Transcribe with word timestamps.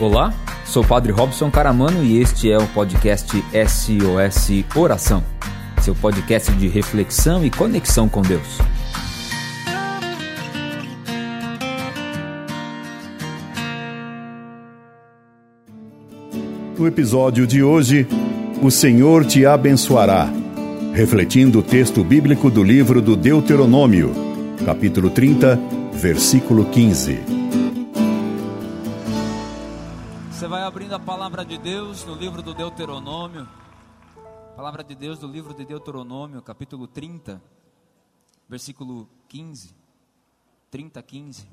Olá, 0.00 0.32
sou 0.64 0.84
o 0.84 0.86
Padre 0.86 1.10
Robson 1.10 1.50
Caramano 1.50 2.04
e 2.04 2.20
este 2.20 2.48
é 2.48 2.56
o 2.56 2.64
podcast 2.68 3.32
SOS 3.36 4.64
Oração, 4.76 5.24
seu 5.82 5.92
podcast 5.92 6.52
de 6.52 6.68
reflexão 6.68 7.44
e 7.44 7.50
conexão 7.50 8.08
com 8.08 8.22
Deus. 8.22 8.58
No 16.78 16.86
episódio 16.86 17.44
de 17.44 17.60
hoje, 17.64 18.06
o 18.62 18.70
Senhor 18.70 19.24
te 19.24 19.44
abençoará, 19.44 20.32
refletindo 20.94 21.58
o 21.58 21.62
texto 21.62 22.04
bíblico 22.04 22.48
do 22.48 22.62
livro 22.62 23.02
do 23.02 23.16
Deuteronômio, 23.16 24.12
capítulo 24.64 25.10
30, 25.10 25.58
versículo 25.92 26.66
15. 26.66 27.37
Abrindo 30.68 30.94
a 30.94 31.00
palavra 31.00 31.46
de 31.46 31.56
Deus 31.56 32.04
no 32.04 32.14
livro 32.14 32.42
do 32.42 32.52
Deuteronômio. 32.52 33.48
Palavra 34.54 34.84
de 34.84 34.94
Deus 34.94 35.18
do 35.18 35.26
livro 35.26 35.54
de 35.54 35.64
Deuteronômio, 35.64 36.42
capítulo 36.42 36.86
30, 36.86 37.42
versículo 38.46 39.08
15. 39.30 39.74
30, 40.70 41.02
15. 41.02 41.48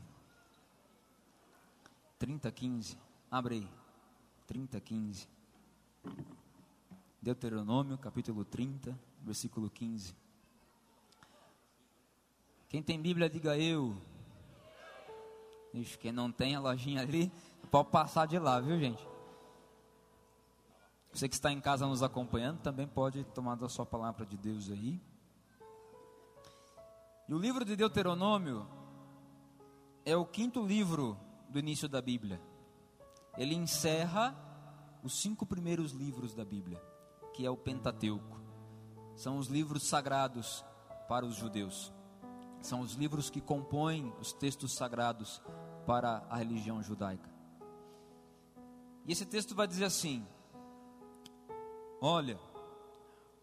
30, 2.19 2.51
15. 2.51 2.97
Abre 3.31 3.55
aí. 3.55 3.69
30, 4.47 4.81
15. 4.81 5.29
Deuteronômio, 7.21 7.97
capítulo 7.97 8.43
30, 8.43 8.99
versículo 9.21 9.69
15. 9.69 10.13
Quem 12.67 12.83
tem 12.83 13.01
Bíblia, 13.01 13.29
diga 13.29 13.57
eu. 13.57 13.95
Quem 16.01 16.11
não 16.11 16.29
tem 16.29 16.53
a 16.53 16.59
lojinha 16.59 17.01
ali, 17.01 17.31
Pode 17.69 17.89
passar 17.89 18.25
de 18.27 18.37
lá, 18.37 18.59
viu, 18.59 18.79
gente? 18.79 19.07
Você 21.11 21.29
que 21.29 21.35
está 21.35 21.51
em 21.51 21.61
casa 21.61 21.87
nos 21.87 22.03
acompanhando 22.03 22.59
também 22.59 22.85
pode 22.85 23.23
tomar 23.25 23.55
da 23.55 23.69
sua 23.69 23.85
palavra 23.85 24.25
de 24.25 24.35
Deus 24.35 24.69
aí. 24.69 25.01
E 27.27 27.33
o 27.33 27.37
livro 27.39 27.63
de 27.63 27.75
Deuteronômio 27.75 28.67
é 30.05 30.15
o 30.15 30.25
quinto 30.25 30.61
livro 30.61 31.17
do 31.49 31.57
início 31.57 31.87
da 31.87 32.01
Bíblia. 32.01 32.41
Ele 33.37 33.55
encerra 33.55 34.35
os 35.01 35.21
cinco 35.21 35.45
primeiros 35.45 35.91
livros 35.91 36.35
da 36.35 36.43
Bíblia, 36.43 36.81
que 37.33 37.45
é 37.45 37.49
o 37.49 37.57
Pentateuco. 37.57 38.41
São 39.15 39.37
os 39.37 39.47
livros 39.47 39.87
sagrados 39.87 40.65
para 41.07 41.25
os 41.25 41.35
judeus. 41.35 41.93
São 42.61 42.81
os 42.81 42.93
livros 42.93 43.29
que 43.29 43.39
compõem 43.39 44.13
os 44.19 44.33
textos 44.33 44.75
sagrados 44.75 45.41
para 45.85 46.25
a 46.29 46.37
religião 46.37 46.83
judaica. 46.83 47.34
E 49.05 49.11
esse 49.11 49.25
texto 49.25 49.53
vai 49.53 49.67
dizer 49.67 49.85
assim: 49.85 50.25
Olha, 52.01 52.39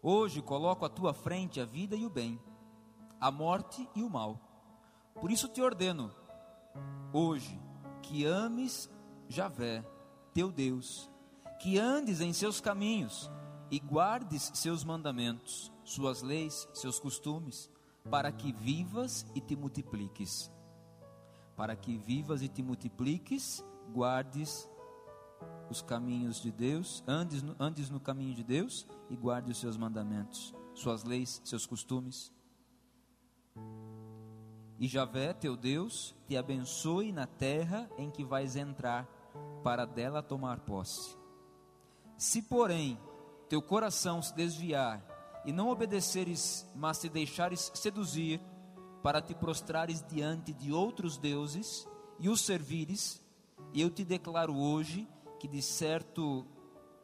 hoje 0.01 0.41
coloco 0.41 0.85
à 0.85 0.89
tua 0.89 1.13
frente 1.13 1.61
a 1.61 1.65
vida 1.65 1.95
e 1.95 2.05
o 2.05 2.09
bem, 2.09 2.39
a 3.19 3.31
morte 3.31 3.87
e 3.95 4.03
o 4.03 4.09
mal. 4.09 4.39
Por 5.19 5.31
isso 5.31 5.47
te 5.47 5.61
ordeno, 5.61 6.11
hoje, 7.13 7.59
que 8.01 8.25
ames 8.25 8.89
Javé, 9.29 9.85
teu 10.33 10.51
Deus, 10.51 11.09
que 11.59 11.79
andes 11.79 12.19
em 12.19 12.33
seus 12.33 12.59
caminhos 12.59 13.31
e 13.71 13.79
guardes 13.79 14.51
seus 14.53 14.83
mandamentos, 14.83 15.71
suas 15.83 16.21
leis, 16.21 16.67
seus 16.73 16.99
costumes, 16.99 17.69
para 18.09 18.31
que 18.31 18.51
vivas 18.51 19.25
e 19.33 19.39
te 19.39 19.55
multipliques. 19.55 20.51
Para 21.55 21.75
que 21.75 21.97
vivas 21.97 22.41
e 22.41 22.49
te 22.49 22.61
multipliques, 22.61 23.63
guardes 23.91 24.67
os 25.69 25.81
caminhos 25.81 26.41
de 26.41 26.51
Deus, 26.51 27.03
andes 27.07 27.41
no, 27.41 27.55
andes 27.59 27.89
no 27.89 27.99
caminho 27.99 28.33
de 28.33 28.43
Deus 28.43 28.85
e 29.09 29.15
guarde 29.15 29.51
os 29.51 29.57
seus 29.57 29.77
mandamentos, 29.77 30.53
suas 30.73 31.03
leis, 31.03 31.41
seus 31.43 31.65
costumes. 31.65 32.31
E 34.79 34.87
Javé, 34.87 35.33
teu 35.33 35.55
Deus, 35.55 36.15
te 36.27 36.35
abençoe 36.35 37.11
na 37.11 37.25
terra 37.25 37.89
em 37.97 38.09
que 38.09 38.23
vais 38.23 38.55
entrar, 38.55 39.07
para 39.63 39.85
dela 39.85 40.21
tomar 40.21 40.59
posse. 40.59 41.17
Se, 42.17 42.41
porém, 42.41 42.99
teu 43.49 43.61
coração 43.61 44.21
se 44.21 44.33
desviar 44.35 45.03
e 45.45 45.51
não 45.51 45.69
obedeceres, 45.69 46.69
mas 46.75 46.99
te 46.99 47.09
deixares 47.09 47.71
seduzir, 47.73 48.39
para 49.01 49.21
te 49.21 49.33
prostrares 49.33 50.03
diante 50.07 50.53
de 50.53 50.71
outros 50.71 51.17
deuses 51.17 51.87
e 52.19 52.29
os 52.29 52.41
servires, 52.41 53.21
eu 53.73 53.89
te 53.89 54.05
declaro 54.05 54.55
hoje 54.55 55.07
que 55.43 55.47
de 55.49 55.61
certo 55.61 56.47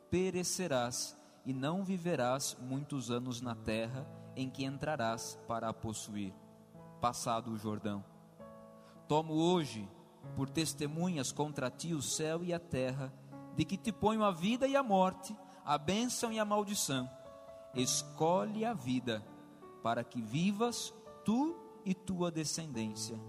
perecerás 0.09 1.13
e 1.45 1.53
não 1.53 1.83
viverás 1.83 2.55
muitos 2.61 3.11
anos 3.11 3.41
na 3.41 3.53
terra 3.53 4.09
em 4.33 4.49
que 4.49 4.63
entrarás 4.63 5.37
para 5.45 5.67
a 5.67 5.73
possuir, 5.73 6.33
passado 7.01 7.51
o 7.51 7.57
Jordão. 7.57 8.01
Tomo 9.09 9.33
hoje 9.33 9.85
por 10.37 10.49
testemunhas 10.49 11.33
contra 11.33 11.69
ti 11.69 11.93
o 11.93 12.01
céu 12.01 12.41
e 12.41 12.53
a 12.53 12.59
terra, 12.59 13.13
de 13.57 13.65
que 13.65 13.75
te 13.75 13.91
ponho 13.91 14.23
a 14.23 14.31
vida 14.31 14.65
e 14.65 14.73
a 14.77 14.81
morte, 14.81 15.35
a 15.65 15.77
bênção 15.77 16.31
e 16.31 16.39
a 16.39 16.45
maldição. 16.45 17.09
Escolhe 17.75 18.63
a 18.63 18.73
vida, 18.73 19.21
para 19.83 20.01
que 20.01 20.21
vivas 20.21 20.93
tu 21.25 21.57
e 21.83 21.93
tua 21.93 22.31
descendência, 22.31 23.19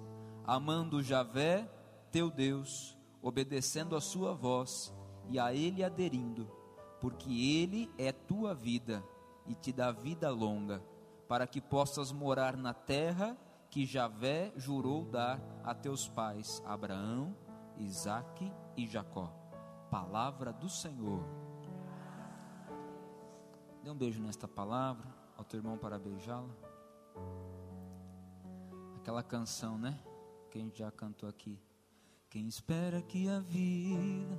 amando 0.46 1.02
Javé, 1.02 1.68
teu 2.12 2.30
Deus, 2.30 2.96
obedecendo 3.20 3.96
a 3.96 4.00
sua 4.00 4.32
voz 4.32 4.94
e 5.30 5.38
a 5.38 5.54
Ele 5.54 5.84
aderindo, 5.84 6.50
porque 7.00 7.30
Ele 7.30 7.90
é 7.96 8.12
tua 8.12 8.52
vida 8.52 9.02
e 9.46 9.54
te 9.54 9.72
dá 9.72 9.92
vida 9.92 10.28
longa, 10.28 10.82
para 11.28 11.46
que 11.46 11.60
possas 11.60 12.10
morar 12.10 12.56
na 12.56 12.74
terra 12.74 13.38
que 13.70 13.86
Javé 13.86 14.52
jurou 14.56 15.04
dar 15.04 15.40
a 15.62 15.72
teus 15.72 16.08
pais, 16.08 16.60
Abraão, 16.66 17.34
Isaque 17.78 18.52
e 18.76 18.86
Jacó. 18.86 19.32
Palavra 19.88 20.52
do 20.52 20.68
Senhor. 20.68 21.24
Dê 23.82 23.90
um 23.90 23.96
beijo 23.96 24.20
nesta 24.20 24.48
palavra 24.48 25.08
ao 25.36 25.44
teu 25.44 25.58
irmão 25.58 25.78
para 25.78 25.98
beijá-la. 25.98 26.50
Aquela 28.96 29.22
canção, 29.22 29.78
né? 29.78 29.98
Que 30.50 30.58
a 30.58 30.60
gente 30.60 30.80
já 30.80 30.90
cantou 30.90 31.28
aqui. 31.28 31.58
Quem 32.28 32.46
espera 32.46 33.00
que 33.00 33.28
a 33.28 33.40
vida 33.40 34.38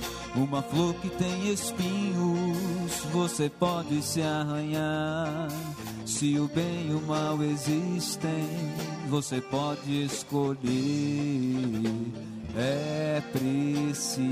uma 0.35 0.61
flor 0.61 0.93
que 0.95 1.09
tem 1.09 1.51
espinhos, 1.51 2.99
você 3.11 3.49
pode 3.49 4.01
se 4.01 4.21
arranhar. 4.21 5.47
Se 6.05 6.39
o 6.39 6.47
bem 6.47 6.89
e 6.89 6.93
o 6.93 7.01
mal 7.01 7.41
existem, 7.43 8.47
você 9.09 9.41
pode 9.41 10.03
escolher. 10.03 10.61
É 12.55 13.21
preciso 13.31 14.27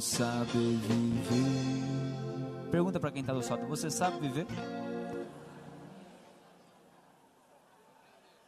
saber 0.00 0.78
viver. 0.78 2.70
Pergunta 2.70 2.98
para 2.98 3.10
quem 3.10 3.20
está 3.20 3.32
do 3.32 3.40
lado: 3.40 3.66
você 3.66 3.90
sabe 3.90 4.20
viver? 4.20 4.46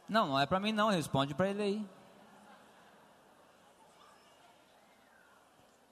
Não, 0.09 0.29
não 0.29 0.41
é 0.41 0.47
para 0.47 0.61
mim 0.61 0.73
não, 0.73 0.91
responde 0.91 1.35
para 1.35 1.51
ele 1.51 1.63
aí. 1.63 1.87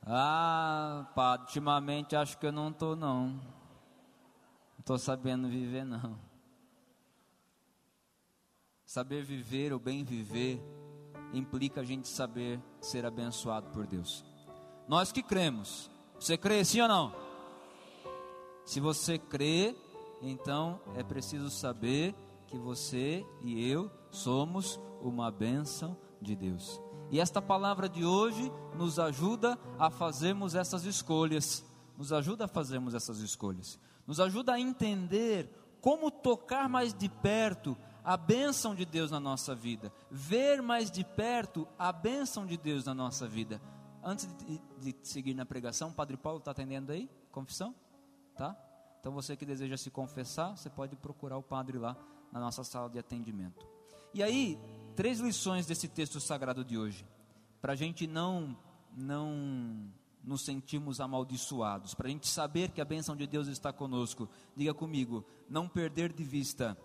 Ah, 0.07 1.11
pá, 1.15 1.39
ultimamente 1.41 2.15
acho 2.15 2.37
que 2.39 2.47
eu 2.47 2.53
não 2.53 2.73
tô 2.73 2.95
não. 2.95 3.41
Não 4.87 4.99
sabendo 4.99 5.49
viver 5.49 5.85
não. 5.85 6.19
Saber 8.85 9.25
viver, 9.25 9.73
o 9.73 9.79
bem 9.79 10.05
viver, 10.05 10.63
implica 11.33 11.81
a 11.81 11.85
gente 11.85 12.07
saber 12.07 12.61
ser 12.81 13.07
abençoado 13.07 13.71
por 13.71 13.87
Deus. 13.87 14.25
Nós 14.87 15.11
que 15.11 15.23
cremos. 15.23 15.91
Você 16.21 16.37
crê 16.37 16.65
sim 16.65 16.81
ou 16.83 16.89
não? 16.89 17.15
Se 18.67 18.81
você 18.81 19.19
crê, 19.19 19.75
então 20.21 20.81
é 20.97 21.03
preciso 21.03 21.51
saber 21.51 22.15
que 22.47 22.59
você 22.59 23.27
e 23.43 23.69
eu 23.69 23.91
somos 24.11 24.79
uma 25.01 25.31
bênção 25.31 25.97
de 26.21 26.37
Deus. 26.37 26.81
E 27.11 27.21
esta 27.21 27.41
palavra 27.41 27.89
de 27.89 28.05
hoje 28.05 28.51
nos 28.77 28.99
ajuda 28.99 29.59
a 29.79 29.91
fazermos 29.91 30.55
essas 30.55 30.85
escolhas, 30.85 31.65
nos 31.97 32.13
ajuda 32.13 32.47
a 32.47 32.49
fazermos 32.49 32.95
essas 32.95 33.19
escolhas, 33.19 33.79
nos 34.07 34.21
ajuda 34.21 34.55
a 34.55 34.61
entender 34.61 35.49
como 35.81 36.11
tocar 36.11 36.69
mais 36.69 36.95
de 36.95 37.09
perto 37.09 37.77
a 38.03 38.17
bênção 38.17 38.75
de 38.75 38.85
Deus 38.85 39.11
na 39.11 39.21
nossa 39.21 39.55
vida, 39.55 39.93
ver 40.11 40.61
mais 40.61 40.91
de 40.91 41.05
perto 41.05 41.67
a 41.79 41.93
bênção 41.93 42.47
de 42.47 42.57
Deus 42.57 42.85
na 42.85 42.95
nossa 42.95 43.27
vida. 43.27 43.61
Antes 44.03 44.29
de, 44.37 44.61
de 44.93 44.97
seguir 45.03 45.35
na 45.35 45.47
pregação, 45.47 45.93
Padre 45.93 46.17
Paulo 46.17 46.39
está 46.39 46.51
atendendo 46.51 46.93
aí? 46.93 47.09
Confissão? 47.31 47.75
Tá? 48.37 48.57
Então 49.01 49.13
você 49.13 49.37
que 49.37 49.47
deseja 49.47 49.77
se 49.77 49.91
confessar, 49.91 50.57
você 50.57 50.69
pode 50.69 50.97
procurar 50.97 51.39
o 51.39 51.43
Padre 51.43 51.79
lá 51.79 51.97
na 52.33 52.41
nossa 52.41 52.65
sala 52.65 52.91
de 52.91 52.99
atendimento. 52.99 53.67
E 54.13 54.23
aí, 54.23 54.59
três 54.95 55.21
lições 55.21 55.67
desse 55.67 55.89
texto 55.89 56.21
sagrado 56.21 56.65
de 56.65 56.79
hoje, 56.79 57.07
para 57.61 57.73
a 57.73 57.77
gente 57.77 58.07
não, 58.07 58.57
não 58.97 59.91
nos 60.23 60.45
sentirmos 60.45 61.01
amaldiçoados, 61.01 61.95
para 61.95 62.09
a 62.09 62.11
gente 62.11 62.29
saber 62.29 62.71
que 62.71 62.81
a 62.81 62.85
bênção 62.85 63.15
de 63.15 63.27
Deus 63.27 63.47
está 63.47 63.73
conosco. 63.73 64.29
Diga 64.57 64.73
comigo, 64.73 65.25
não 65.49 65.69
perder 65.69 66.13
de 66.13 66.25
vista 66.25 66.77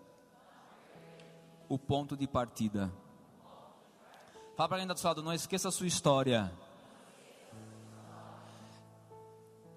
o 1.68 1.78
ponto 1.78 2.16
de 2.16 2.26
partida. 2.26 2.92
Fala 4.56 4.68
para 4.68 4.78
quem 4.78 4.84
está 4.84 4.94
do 4.94 5.00
seu 5.00 5.08
lado, 5.08 5.22
não 5.22 5.32
esqueça 5.32 5.68
a 5.68 5.72
sua 5.72 5.86
história. 5.86 6.52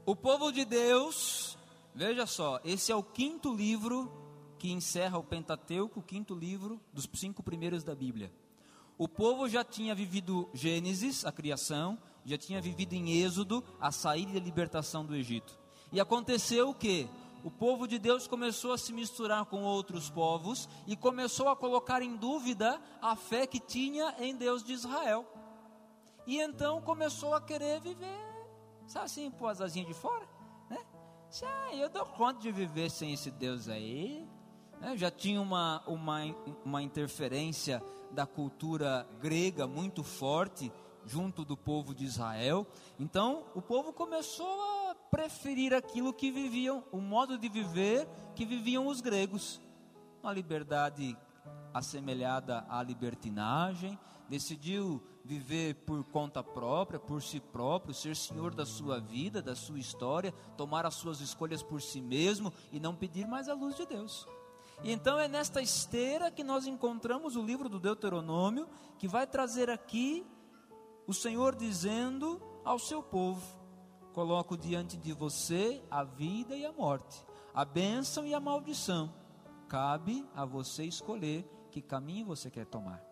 O 0.05 0.15
povo 0.15 0.51
de 0.51 0.65
Deus, 0.65 1.57
veja 1.95 2.25
só, 2.25 2.59
esse 2.65 2.91
é 2.91 2.95
o 2.95 3.03
quinto 3.03 3.55
livro 3.55 4.22
que 4.63 4.71
encerra 4.71 5.17
o 5.17 5.23
Pentateuco, 5.25 5.99
o 5.99 6.03
quinto 6.03 6.33
livro 6.33 6.79
dos 6.93 7.05
cinco 7.15 7.43
primeiros 7.43 7.83
da 7.83 7.93
Bíblia. 7.93 8.31
O 8.97 9.09
povo 9.09 9.49
já 9.49 9.61
tinha 9.61 9.93
vivido 9.93 10.49
Gênesis, 10.53 11.25
a 11.25 11.33
criação, 11.33 11.99
já 12.23 12.37
tinha 12.37 12.61
vivido 12.61 12.93
em 12.93 13.11
Êxodo, 13.21 13.61
a 13.77 13.91
saída 13.91 14.31
e 14.31 14.37
a 14.37 14.39
libertação 14.39 15.05
do 15.05 15.17
Egito. 15.17 15.59
E 15.91 15.99
aconteceu 15.99 16.69
o 16.69 16.73
que? 16.73 17.09
O 17.43 17.51
povo 17.51 17.85
de 17.85 17.99
Deus 17.99 18.25
começou 18.25 18.71
a 18.71 18.77
se 18.77 18.93
misturar 18.93 19.43
com 19.47 19.63
outros 19.63 20.09
povos 20.09 20.69
e 20.87 20.95
começou 20.95 21.49
a 21.49 21.57
colocar 21.57 22.01
em 22.01 22.15
dúvida 22.15 22.81
a 23.01 23.17
fé 23.17 23.45
que 23.45 23.59
tinha 23.59 24.15
em 24.17 24.33
Deus 24.33 24.63
de 24.63 24.71
Israel. 24.71 25.27
E 26.25 26.39
então 26.39 26.81
começou 26.81 27.33
a 27.33 27.41
querer 27.41 27.81
viver, 27.81 28.47
sabe 28.87 29.07
assim, 29.07 29.29
pôr 29.29 29.47
as 29.47 29.59
asinhas 29.59 29.89
de 29.89 29.93
fora, 29.93 30.25
né? 30.69 30.79
Ah, 31.43 31.75
eu 31.75 31.89
dou 31.89 32.05
conta 32.05 32.39
de 32.39 32.49
viver 32.49 32.89
sem 32.89 33.11
esse 33.11 33.29
Deus 33.29 33.67
aí. 33.67 34.25
Né? 34.83 34.97
Já 34.97 35.09
tinha 35.09 35.41
uma, 35.41 35.81
uma, 35.87 36.19
uma 36.65 36.83
interferência 36.83 37.81
da 38.11 38.25
cultura 38.25 39.07
grega 39.21 39.65
muito 39.65 40.03
forte 40.03 40.69
junto 41.05 41.45
do 41.45 41.55
povo 41.55 41.95
de 41.95 42.03
Israel. 42.03 42.67
Então, 42.99 43.45
o 43.55 43.61
povo 43.61 43.93
começou 43.93 44.61
a 44.89 44.95
preferir 45.09 45.73
aquilo 45.73 46.13
que 46.13 46.29
viviam, 46.29 46.83
o 46.91 46.99
modo 46.99 47.37
de 47.37 47.47
viver 47.47 48.07
que 48.35 48.45
viviam 48.45 48.87
os 48.87 48.99
gregos. 48.99 49.61
Uma 50.21 50.33
liberdade 50.33 51.17
assemelhada 51.73 52.65
à 52.69 52.83
libertinagem, 52.83 53.97
decidiu 54.29 55.01
viver 55.25 55.75
por 55.85 56.03
conta 56.05 56.43
própria, 56.43 56.99
por 56.99 57.21
si 57.21 57.39
próprio, 57.39 57.93
ser 57.93 58.15
senhor 58.15 58.53
da 58.53 58.65
sua 58.65 58.99
vida, 58.99 59.41
da 59.41 59.55
sua 59.55 59.79
história, 59.79 60.31
tomar 60.55 60.85
as 60.85 60.93
suas 60.93 61.19
escolhas 61.19 61.63
por 61.63 61.81
si 61.81 62.01
mesmo 62.01 62.53
e 62.71 62.79
não 62.79 62.95
pedir 62.95 63.27
mais 63.27 63.49
a 63.49 63.53
luz 63.53 63.75
de 63.75 63.85
Deus. 63.85 64.27
E 64.81 64.91
então 64.91 65.19
é 65.19 65.27
nesta 65.27 65.61
esteira 65.61 66.31
que 66.31 66.43
nós 66.43 66.65
encontramos 66.65 67.35
o 67.35 67.41
livro 67.43 67.69
do 67.69 67.79
Deuteronômio, 67.79 68.67
que 68.97 69.07
vai 69.07 69.27
trazer 69.27 69.69
aqui 69.69 70.25
o 71.05 71.13
Senhor 71.13 71.55
dizendo 71.55 72.41
ao 72.63 72.79
seu 72.79 73.03
povo: 73.03 73.41
Coloco 74.13 74.57
diante 74.57 74.97
de 74.97 75.13
você 75.13 75.83
a 75.91 76.03
vida 76.03 76.55
e 76.55 76.65
a 76.65 76.71
morte, 76.71 77.25
a 77.53 77.65
bênção 77.65 78.25
e 78.25 78.33
a 78.33 78.39
maldição. 78.39 79.13
Cabe 79.67 80.27
a 80.35 80.45
você 80.45 80.83
escolher 80.83 81.47
que 81.71 81.81
caminho 81.81 82.27
você 82.27 82.49
quer 82.49 82.65
tomar. 82.65 83.03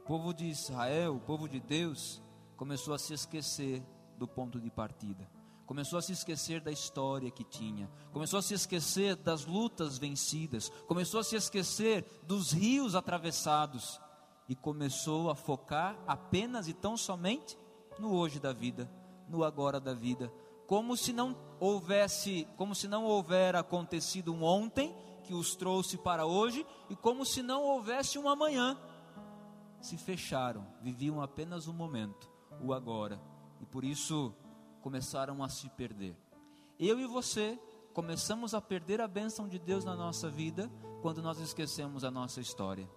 O 0.00 0.02
povo 0.02 0.32
de 0.32 0.46
Israel, 0.46 1.16
o 1.16 1.20
povo 1.20 1.48
de 1.48 1.60
Deus, 1.60 2.22
começou 2.56 2.94
a 2.94 2.98
se 2.98 3.14
esquecer 3.14 3.82
do 4.16 4.26
ponto 4.26 4.60
de 4.60 4.70
partida. 4.70 5.37
Começou 5.68 6.00
a 6.00 6.02
se 6.02 6.12
esquecer 6.12 6.60
da 6.60 6.72
história 6.72 7.30
que 7.30 7.44
tinha, 7.44 7.88
começou 8.10 8.40
a 8.40 8.42
se 8.42 8.54
esquecer 8.54 9.14
das 9.14 9.44
lutas 9.44 9.98
vencidas, 9.98 10.68
começou 10.88 11.20
a 11.20 11.24
se 11.24 11.36
esquecer 11.36 12.04
dos 12.26 12.50
rios 12.50 12.96
atravessados, 12.96 14.00
e 14.48 14.54
começou 14.54 15.30
a 15.30 15.34
focar 15.34 15.96
apenas 16.06 16.68
e 16.68 16.72
tão 16.72 16.96
somente 16.96 17.58
no 17.98 18.14
hoje 18.14 18.40
da 18.40 18.52
vida, 18.52 18.90
no 19.28 19.44
agora 19.44 19.78
da 19.78 19.92
vida, 19.92 20.32
como 20.66 20.96
se 20.96 21.12
não 21.12 21.36
houvesse, 21.60 22.48
como 22.56 22.74
se 22.74 22.88
não 22.88 23.04
houver 23.04 23.54
acontecido 23.54 24.32
um 24.32 24.42
ontem 24.42 24.94
que 25.24 25.34
os 25.34 25.54
trouxe 25.54 25.98
para 25.98 26.24
hoje 26.24 26.66
e 26.88 26.96
como 26.96 27.26
se 27.26 27.42
não 27.42 27.62
houvesse 27.62 28.18
um 28.18 28.28
amanhã. 28.28 28.78
Se 29.80 29.98
fecharam, 29.98 30.66
viviam 30.80 31.20
apenas 31.20 31.66
o 31.66 31.70
um 31.70 31.74
momento, 31.74 32.30
o 32.62 32.72
agora, 32.72 33.20
e 33.60 33.66
por 33.66 33.84
isso 33.84 34.34
começaram 34.88 35.44
a 35.44 35.50
se 35.50 35.68
perder. 35.68 36.16
Eu 36.80 36.98
e 36.98 37.06
você 37.06 37.58
começamos 37.92 38.54
a 38.54 38.60
perder 38.60 39.02
a 39.02 39.06
bênção 39.06 39.46
de 39.46 39.58
Deus 39.58 39.84
na 39.84 39.94
nossa 39.94 40.30
vida 40.30 40.70
quando 41.02 41.20
nós 41.20 41.38
esquecemos 41.40 42.04
a 42.04 42.10
nossa 42.10 42.40
história. 42.40 42.88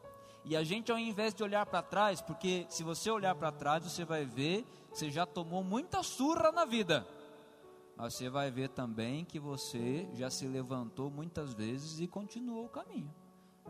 E 0.45 0.55
a 0.55 0.63
gente, 0.63 0.89
ao 0.89 0.97
invés 0.97 1.33
de 1.33 1.43
olhar 1.43 1.65
para 1.65 1.81
trás, 1.81 2.21
porque 2.21 2.65
se 2.69 2.81
você 2.81 3.11
olhar 3.11 3.35
para 3.35 3.51
trás, 3.51 3.83
você 3.83 4.05
vai 4.05 4.23
ver 4.23 4.65
você 4.89 5.09
já 5.09 5.25
tomou 5.25 5.65
muita 5.65 6.01
surra 6.01 6.49
na 6.53 6.63
vida. 6.63 7.05
Mas 7.97 8.13
você 8.13 8.29
vai 8.29 8.49
ver 8.49 8.69
também 8.69 9.25
que 9.25 9.37
você 9.37 10.07
já 10.13 10.29
se 10.29 10.47
levantou 10.47 11.11
muitas 11.11 11.53
vezes 11.53 11.99
e 11.99 12.07
continuou 12.07 12.67
o 12.67 12.69
caminho. 12.69 13.13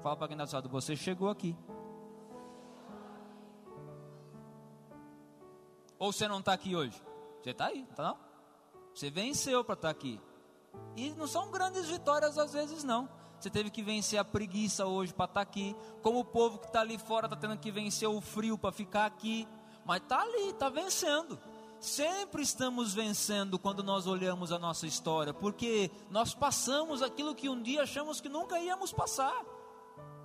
Fala 0.04 0.16
para 0.16 0.28
quem 0.28 0.40
está 0.40 0.58
lado, 0.58 0.70
você 0.70 0.96
chegou 0.96 1.28
aqui. 1.28 1.58
Ou 5.98 6.14
você 6.14 6.28
não 6.28 6.38
está 6.38 6.54
aqui 6.54 6.76
hoje? 6.76 7.02
Você 7.42 7.52
está 7.52 7.68
aí, 7.68 7.86
tá 7.96 8.04
não? 8.04 8.18
Você 8.94 9.10
venceu 9.10 9.64
para 9.64 9.74
estar 9.74 9.88
tá 9.88 9.92
aqui. 9.92 10.20
E 10.96 11.10
não 11.12 11.28
são 11.28 11.50
grandes 11.52 11.88
vitórias 11.88 12.38
às 12.38 12.54
vezes 12.54 12.84
não. 12.84 13.10
Você 13.40 13.50
teve 13.50 13.72
que 13.72 13.82
vencer 13.82 14.20
a 14.20 14.24
preguiça 14.24 14.86
hoje 14.86 15.14
para 15.14 15.26
estar 15.26 15.36
tá 15.36 15.42
aqui. 15.42 15.76
Como 16.02 16.20
o 16.20 16.26
povo 16.26 16.60
que 16.60 16.68
está 16.68 16.82
ali 16.82 16.98
fora 16.98 17.26
está 17.26 17.36
tendo 17.36 17.58
que 17.58 17.72
vencer 17.72 18.08
o 18.08 18.22
frio 18.22 18.58
para 18.58 18.72
ficar 18.72 19.06
aqui. 19.06 19.48
Mas 19.86 20.02
está 20.02 20.22
ali, 20.22 20.50
está 20.50 20.70
vencendo. 20.70 21.40
Sempre 21.80 22.44
estamos 22.44 22.94
vencendo 22.94 23.58
quando 23.58 23.84
nós 23.84 24.06
olhamos 24.06 24.52
a 24.52 24.60
nossa 24.60 24.86
história, 24.86 25.34
porque 25.34 25.90
nós 26.12 26.32
passamos 26.36 27.02
aquilo 27.02 27.34
que 27.34 27.50
um 27.50 27.60
dia 27.60 27.82
achamos 27.82 28.22
que 28.22 28.30
nunca 28.30 28.60
íamos 28.60 28.94
passar. 28.94 29.44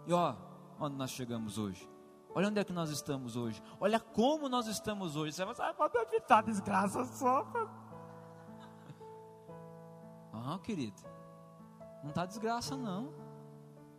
E 0.06 0.12
ó, 0.12 0.34
onde 0.78 0.96
nós 0.96 1.10
chegamos 1.10 1.56
hoje? 1.56 1.95
Olha 2.36 2.48
onde 2.48 2.60
é 2.60 2.64
que 2.64 2.72
nós 2.72 2.90
estamos 2.90 3.34
hoje. 3.34 3.62
Olha 3.80 3.98
como 3.98 4.46
nós 4.46 4.66
estamos 4.66 5.16
hoje. 5.16 5.32
Você 5.32 5.42
vai 5.42 5.54
falar, 5.54 5.70
ah, 5.70 5.74
pode 5.74 5.96
evitar 5.96 6.42
desgraça 6.42 7.02
só. 7.06 7.46
Ah, 10.38 10.60
querido. 10.62 11.02
Não 12.02 12.10
está 12.10 12.26
desgraça, 12.26 12.76
não. 12.76 13.12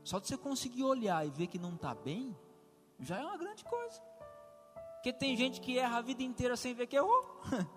Só 0.03 0.19
de 0.19 0.27
você 0.27 0.37
conseguir 0.37 0.83
olhar 0.83 1.25
e 1.25 1.31
ver 1.31 1.47
que 1.47 1.57
não 1.57 1.73
está 1.73 1.93
bem, 1.95 2.37
já 2.99 3.17
é 3.17 3.25
uma 3.25 3.37
grande 3.37 3.65
coisa. 3.65 3.99
Porque 4.93 5.11
tem 5.11 5.35
gente 5.35 5.59
que 5.59 5.77
erra 5.79 5.97
a 5.97 6.01
vida 6.01 6.21
inteira 6.21 6.55
sem 6.55 6.75
ver 6.75 6.85
que 6.85 6.95
errou. 6.95 7.41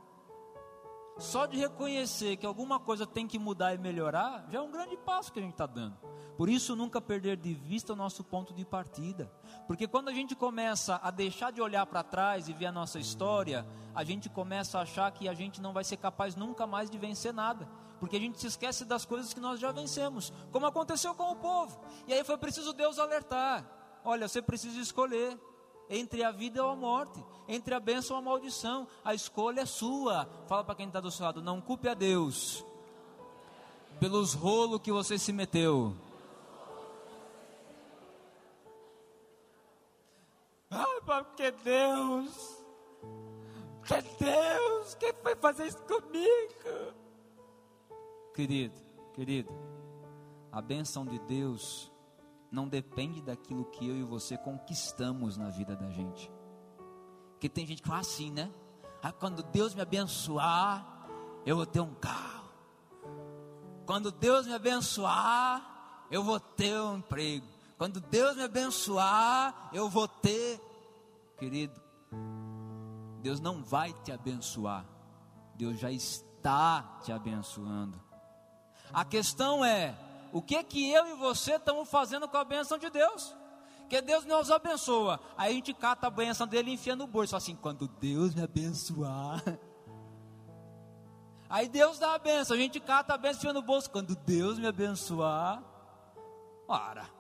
Só 1.21 1.45
de 1.45 1.59
reconhecer 1.59 2.39
que 2.39 2.47
alguma 2.47 2.81
coisa 2.81 3.07
tem 3.07 3.27
que 3.29 3.39
mudar 3.39 3.75
e 3.75 3.79
melhorar, 3.79 4.47
já 4.51 4.59
é 4.59 4.63
um 4.63 4.71
grande 4.71 4.97
passo 4.97 5.31
que 5.31 5.39
a 5.39 5.43
gente 5.43 5.53
está 5.53 5.67
dando. 5.67 5.99
Por 6.35 6.49
isso, 6.49 6.75
nunca 6.75 6.99
perder 6.99 7.37
de 7.37 7.53
vista 7.53 7.93
o 7.93 7.97
nosso 7.97 8.25
ponto 8.25 8.55
de 8.55 8.65
partida. 8.65 9.31
Porque 9.67 9.87
quando 9.87 10.09
a 10.09 10.15
gente 10.15 10.35
começa 10.35 10.99
a 11.03 11.11
deixar 11.11 11.53
de 11.53 11.61
olhar 11.61 11.85
para 11.85 12.03
trás 12.03 12.49
e 12.49 12.55
ver 12.55 12.67
a 12.67 12.73
nossa 12.73 12.99
história, 12.99 13.67
a 13.95 14.03
gente 14.03 14.31
começa 14.31 14.79
a 14.79 14.83
achar 14.83 15.13
que 15.13 15.29
a 15.29 15.35
gente 15.35 15.61
não 15.61 15.75
vai 15.75 15.85
ser 15.85 15.99
capaz 15.99 16.35
nunca 16.35 16.67
mais 16.67 16.89
de 16.89 16.97
vencer 16.97 17.35
nada 17.35 17.69
porque 18.01 18.17
a 18.17 18.19
gente 18.19 18.41
se 18.41 18.47
esquece 18.47 18.87
das 18.87 19.05
coisas 19.05 19.35
que 19.35 19.41
nós 19.41 19.61
já 19.61 19.71
vencemos, 19.71 20.33
como 20.51 20.65
aconteceu 20.65 21.15
com 21.15 21.33
o 21.33 21.37
povo. 21.37 21.79
E 22.09 22.15
aí 22.15 22.25
foi 22.25 22.39
preciso 22.39 22.73
Deus 22.73 22.99
alertar: 22.99 23.63
olha, 24.03 24.27
você 24.27 24.41
precisa 24.41 24.81
escolher 24.81 25.39
entre 25.91 26.23
a 26.23 26.31
vida 26.31 26.65
ou 26.65 26.71
a 26.71 26.77
morte, 26.77 27.23
entre 27.49 27.75
a 27.75 27.81
bênção 27.81 28.17
ou 28.17 28.23
a 28.23 28.25
maldição. 28.25 28.87
A 29.05 29.13
escolha 29.13 29.63
é 29.63 29.67
sua. 29.67 30.27
Fala 30.47 30.63
para 30.63 30.77
quem 30.77 30.87
está 30.87 31.01
do 31.01 31.11
seu 31.11 31.27
lado: 31.27 31.43
não 31.43 31.61
culpe 31.61 31.89
a 31.89 31.95
Deus 31.95 32.65
pelos 33.99 34.33
rolos 34.33 34.81
que 34.81 34.93
você 34.93 35.19
se 35.19 35.33
meteu. 35.33 35.95
Ah, 40.71 41.01
porque 41.05 41.51
Deus, 41.51 42.65
que 43.85 44.25
Deus, 44.25 44.95
quem 44.95 45.13
foi 45.21 45.35
fazer 45.35 45.67
isso 45.67 45.83
comigo? 45.83 46.95
Querido, 48.33 48.81
querido, 49.13 49.53
a 50.53 50.63
bênção 50.63 51.05
de 51.05 51.19
Deus 51.19 51.91
não 52.51 52.69
depende 52.69 53.23
daquilo 53.23 53.65
que 53.67 53.89
eu 53.89 53.97
e 53.97 54.03
você 54.03 54.37
conquistamos 54.37 55.37
na 55.37 55.49
vida 55.51 55.77
da 55.77 55.91
gente. 55.91 56.31
Porque 57.33 57.49
tem 57.49 57.67
gente 57.67 57.83
que 57.83 57.89
fala 57.89 58.01
assim, 58.01 58.31
né? 58.31 58.51
Ah, 59.03 59.13
quando 59.13 59.43
Deus 59.43 59.75
me 59.75 59.81
abençoar, 59.81 61.09
eu 61.47 61.57
vou 61.57 61.67
ter 61.67 61.81
um 61.81 61.95
carro, 61.95 62.41
quando 63.91 64.13
Deus 64.13 64.47
me 64.47 64.55
abençoar, 64.55 66.07
eu 66.11 66.23
vou 66.23 66.39
ter 66.39 66.81
um 66.81 66.99
emprego. 66.99 67.45
Quando 67.77 68.01
Deus 68.01 68.37
me 68.37 68.43
abençoar, 68.43 69.71
eu 69.73 69.89
vou 69.89 70.07
ter. 70.07 70.61
Querido, 71.39 71.81
Deus 73.21 73.41
não 73.41 73.65
vai 73.65 73.93
te 74.05 74.13
abençoar. 74.13 74.85
Deus 75.57 75.79
já 75.79 75.91
está 75.91 77.01
te 77.03 77.11
abençoando. 77.11 78.01
A 78.93 79.05
questão 79.05 79.65
é, 79.65 79.93
o 80.33 80.41
que 80.41 80.63
que 80.65 80.91
eu 80.91 81.07
e 81.09 81.15
você 81.15 81.57
estamos 81.57 81.89
fazendo 81.89 82.29
com 82.29 82.37
a 82.37 82.45
bênção 82.45 82.79
de 82.79 82.89
Deus? 82.91 83.35
Que 83.89 84.01
Deus 84.01 84.25
nos 84.25 84.53
abençoa. 84.53 85.19
Aí 85.37 85.51
a 85.51 85.55
gente 85.55 85.75
cata 85.75 86.07
a 86.07 86.11
bênção 86.11 86.47
dele 86.47 86.71
e 86.71 86.75
enfia 86.75 86.95
no 86.95 87.09
bolso. 87.09 87.35
Assim, 87.35 87.57
quando 87.57 87.89
Deus 87.89 88.35
me 88.35 88.43
abençoar. 88.43 89.43
Aí 91.51 91.69
Deus 91.69 91.99
dá 91.99 92.15
a 92.15 92.19
bênção. 92.19 92.55
A 92.55 92.61
gente 92.61 92.79
cata 92.79 93.15
a 93.15 93.19
bênção 93.19 93.39
e 93.39 93.41
enfia 93.41 93.53
no 93.53 93.63
bolso. 93.63 93.91
Quando 93.91 94.15
Deus 94.15 94.61
me 94.61 94.69
abençoar. 94.69 95.61
Ora. 96.69 97.11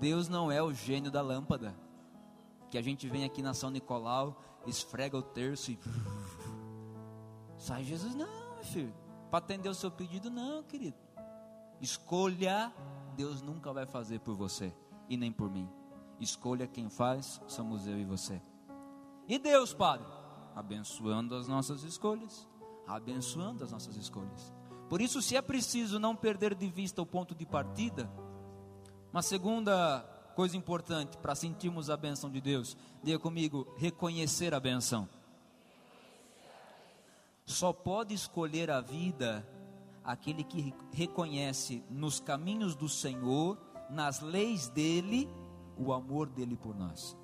Deus 0.00 0.28
não 0.28 0.50
é 0.50 0.60
o 0.60 0.72
gênio 0.72 1.08
da 1.08 1.22
lâmpada. 1.22 1.72
Que 2.68 2.76
a 2.76 2.82
gente 2.82 3.08
vem 3.08 3.24
aqui 3.24 3.40
na 3.40 3.54
São 3.54 3.70
Nicolau, 3.70 4.42
esfrega 4.66 5.16
o 5.16 5.22
terço 5.22 5.70
e. 5.70 5.78
Sai 7.56 7.84
Jesus, 7.84 8.16
não, 8.16 8.56
filho. 8.64 8.92
Para 9.30 9.38
atender 9.38 9.68
o 9.68 9.74
seu 9.74 9.90
pedido, 9.90 10.30
não, 10.30 10.64
querido. 10.64 11.03
Escolha, 11.84 12.72
Deus 13.14 13.42
nunca 13.42 13.70
vai 13.70 13.84
fazer 13.84 14.18
por 14.20 14.34
você 14.34 14.74
e 15.06 15.18
nem 15.18 15.30
por 15.30 15.50
mim. 15.50 15.68
Escolha 16.18 16.66
quem 16.66 16.88
faz, 16.88 17.42
somos 17.46 17.86
eu 17.86 17.98
e 17.98 18.06
você. 18.06 18.40
E 19.28 19.38
Deus, 19.38 19.74
Padre, 19.74 20.06
abençoando 20.56 21.34
as 21.34 21.46
nossas 21.46 21.82
escolhas, 21.82 22.48
abençoando 22.86 23.62
as 23.62 23.70
nossas 23.70 23.96
escolhas. 23.96 24.50
Por 24.88 25.02
isso, 25.02 25.20
se 25.20 25.36
é 25.36 25.42
preciso 25.42 25.98
não 25.98 26.16
perder 26.16 26.54
de 26.54 26.70
vista 26.70 27.02
o 27.02 27.06
ponto 27.06 27.34
de 27.34 27.44
partida, 27.44 28.10
uma 29.12 29.20
segunda 29.20 30.00
coisa 30.34 30.56
importante 30.56 31.18
para 31.18 31.34
sentirmos 31.34 31.90
a 31.90 31.98
benção 31.98 32.30
de 32.30 32.40
Deus, 32.40 32.78
diga 33.02 33.18
comigo, 33.18 33.68
reconhecer 33.76 34.54
a 34.54 34.58
benção. 34.58 35.06
Só 37.44 37.74
pode 37.74 38.14
escolher 38.14 38.70
a 38.70 38.80
vida 38.80 39.46
aquele 40.04 40.44
que 40.44 40.74
reconhece 40.92 41.82
nos 41.88 42.20
caminhos 42.20 42.74
do 42.74 42.88
Senhor 42.88 43.58
nas 43.90 44.20
leis 44.20 44.68
dele 44.68 45.28
o 45.76 45.92
amor 45.92 46.28
dele 46.28 46.56
por 46.56 46.74
nós. 46.74 47.16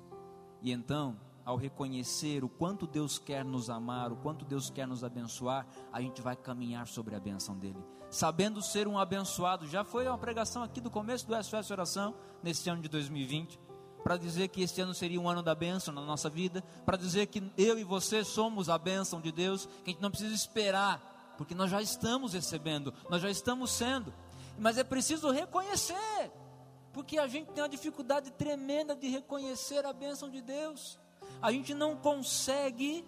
E 0.61 0.71
então, 0.71 1.17
ao 1.45 1.55
reconhecer 1.55 2.43
o 2.43 2.49
quanto 2.49 2.85
Deus 2.85 3.17
quer 3.17 3.43
nos 3.43 3.69
amar, 3.69 4.11
o 4.11 4.15
quanto 4.15 4.45
Deus 4.45 4.69
quer 4.69 4.87
nos 4.87 5.03
abençoar, 5.03 5.65
a 5.91 6.01
gente 6.01 6.21
vai 6.21 6.35
caminhar 6.35 6.87
sobre 6.87 7.15
a 7.15 7.19
benção 7.19 7.57
dele. 7.57 7.83
Sabendo 8.09 8.61
ser 8.61 8.87
um 8.87 8.99
abençoado, 8.99 9.67
já 9.67 9.83
foi 9.83 10.07
uma 10.07 10.17
pregação 10.17 10.63
aqui 10.63 10.81
do 10.81 10.91
começo 10.91 11.25
do 11.25 11.43
SOS 11.43 11.71
Oração, 11.71 12.13
nesse 12.43 12.69
ano 12.69 12.81
de 12.81 12.89
2020, 12.89 13.59
para 14.03 14.17
dizer 14.17 14.49
que 14.49 14.61
este 14.61 14.81
ano 14.81 14.93
seria 14.93 15.19
um 15.19 15.29
ano 15.29 15.41
da 15.41 15.55
bênção 15.55 15.93
na 15.93 16.01
nossa 16.01 16.29
vida, 16.29 16.63
para 16.85 16.97
dizer 16.97 17.27
que 17.27 17.51
eu 17.57 17.79
e 17.79 17.83
você 17.83 18.23
somos 18.23 18.69
a 18.69 18.77
bênção 18.77 19.21
de 19.21 19.31
Deus, 19.31 19.65
que 19.83 19.91
a 19.91 19.93
gente 19.93 20.01
não 20.01 20.11
precisa 20.11 20.33
esperar, 20.33 21.10
porque 21.41 21.55
nós 21.55 21.71
já 21.71 21.81
estamos 21.81 22.33
recebendo, 22.33 22.93
nós 23.09 23.19
já 23.19 23.31
estamos 23.31 23.71
sendo, 23.71 24.13
mas 24.59 24.77
é 24.77 24.83
preciso 24.83 25.31
reconhecer 25.31 26.31
porque 26.93 27.17
a 27.17 27.27
gente 27.27 27.51
tem 27.51 27.63
uma 27.63 27.69
dificuldade 27.69 28.29
tremenda 28.29 28.95
de 28.95 29.07
reconhecer 29.07 29.83
a 29.85 29.91
bênção 29.91 30.29
de 30.29 30.39
Deus. 30.39 30.99
A 31.41 31.51
gente 31.51 31.73
não 31.73 31.95
consegue 31.95 33.03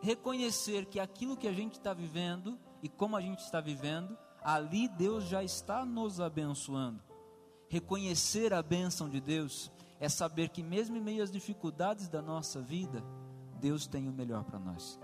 reconhecer 0.00 0.86
que 0.86 1.00
aquilo 1.00 1.36
que 1.36 1.48
a 1.48 1.52
gente 1.52 1.72
está 1.72 1.92
vivendo 1.92 2.56
e 2.82 2.88
como 2.88 3.16
a 3.16 3.20
gente 3.20 3.40
está 3.40 3.60
vivendo, 3.60 4.16
ali 4.42 4.88
Deus 4.88 5.24
já 5.24 5.42
está 5.42 5.84
nos 5.84 6.20
abençoando. 6.20 7.02
Reconhecer 7.68 8.52
a 8.52 8.62
bênção 8.62 9.08
de 9.08 9.20
Deus 9.20 9.72
é 9.98 10.08
saber 10.08 10.50
que, 10.50 10.62
mesmo 10.62 10.96
em 10.96 11.00
meio 11.00 11.22
às 11.22 11.32
dificuldades 11.32 12.08
da 12.08 12.22
nossa 12.22 12.60
vida, 12.60 13.02
Deus 13.58 13.88
tem 13.88 14.08
o 14.08 14.12
melhor 14.12 14.44
para 14.44 14.58
nós. 14.58 15.00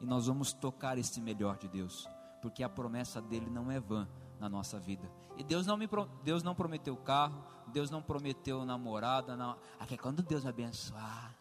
E 0.00 0.06
nós 0.06 0.26
vamos 0.26 0.52
tocar 0.52 0.98
esse 0.98 1.20
melhor 1.20 1.58
de 1.58 1.68
Deus, 1.68 2.08
porque 2.46 2.62
a 2.62 2.68
promessa 2.68 3.20
dele 3.20 3.50
não 3.50 3.72
é 3.72 3.80
vã 3.80 4.06
na 4.38 4.48
nossa 4.48 4.78
vida. 4.78 5.10
E 5.36 5.42
Deus 5.42 5.66
não, 5.66 5.76
me, 5.76 5.88
Deus 6.22 6.44
não 6.44 6.54
prometeu 6.54 6.96
carro, 6.96 7.44
Deus 7.66 7.90
não 7.90 8.00
prometeu 8.00 8.64
namorada, 8.64 9.34
não. 9.34 9.56
Aqui 9.80 9.94
é 9.94 9.96
quando 9.96 10.22
Deus 10.22 10.46
abençoar. 10.46 11.34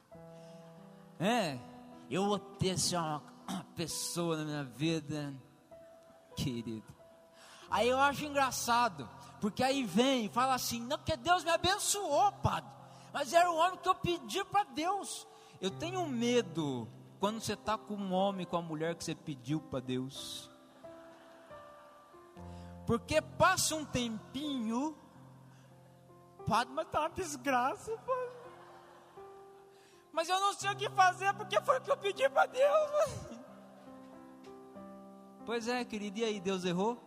É, 1.19 1.59
eu 2.09 2.25
vou 2.25 2.39
ter 2.39 2.71
assim, 2.71 2.95
uma, 2.95 3.21
uma 3.47 3.63
pessoa 3.77 4.37
na 4.37 4.45
minha 4.45 4.63
vida, 4.63 5.31
querido. 6.35 6.91
Aí 7.69 7.87
eu 7.87 7.99
acho 7.99 8.25
engraçado, 8.25 9.07
porque 9.39 9.61
aí 9.61 9.83
vem 9.83 10.25
e 10.25 10.29
fala 10.29 10.55
assim: 10.55 10.79
não, 10.79 10.97
que 10.97 11.15
Deus 11.15 11.43
me 11.43 11.51
abençoou, 11.51 12.31
padre. 12.31 12.71
Mas 13.13 13.31
era 13.31 13.51
o 13.51 13.57
homem 13.57 13.77
que 13.77 13.87
eu 13.87 13.93
pedi 13.93 14.43
para 14.43 14.63
Deus. 14.63 15.27
Eu 15.61 15.69
tenho 15.69 16.03
medo 16.07 16.87
quando 17.19 17.39
você 17.39 17.53
está 17.53 17.77
com 17.77 17.93
um 17.93 18.11
homem, 18.11 18.43
com 18.43 18.57
a 18.57 18.61
mulher 18.63 18.95
que 18.95 19.03
você 19.03 19.13
pediu 19.13 19.61
para 19.61 19.81
Deus. 19.81 20.49
Porque 22.85 23.21
passa 23.21 23.75
um 23.75 23.83
tempinho, 23.83 24.95
Padre, 26.45 26.73
mas 26.73 26.87
tá 26.89 27.01
uma 27.01 27.09
desgraça, 27.09 27.91
padre. 27.97 28.35
Mas 30.11 30.29
eu 30.29 30.39
não 30.39 30.53
sei 30.53 30.69
o 30.69 30.75
que 30.75 30.89
fazer, 30.91 31.33
porque 31.33 31.59
foi 31.61 31.77
o 31.77 31.81
que 31.81 31.91
eu 31.91 31.97
pedi 31.97 32.29
para 32.29 32.45
Deus. 32.45 33.41
Pois 35.45 35.67
é, 35.67 35.83
querido, 35.83 36.19
e 36.19 36.23
aí, 36.23 36.39
Deus 36.39 36.63
errou? 36.63 36.97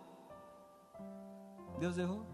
Deus 1.78 1.97
errou? 1.97 2.26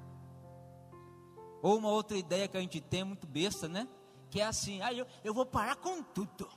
Ou 1.62 1.78
uma 1.78 1.90
outra 1.90 2.16
ideia 2.16 2.48
que 2.48 2.56
a 2.56 2.60
gente 2.60 2.80
tem, 2.80 3.04
muito 3.04 3.26
besta, 3.26 3.68
né? 3.68 3.86
Que 4.30 4.40
é 4.40 4.46
assim, 4.46 4.82
ah, 4.82 4.92
eu, 4.92 5.06
eu 5.22 5.32
vou 5.32 5.46
parar 5.46 5.76
com 5.76 6.02
tudo. 6.02 6.48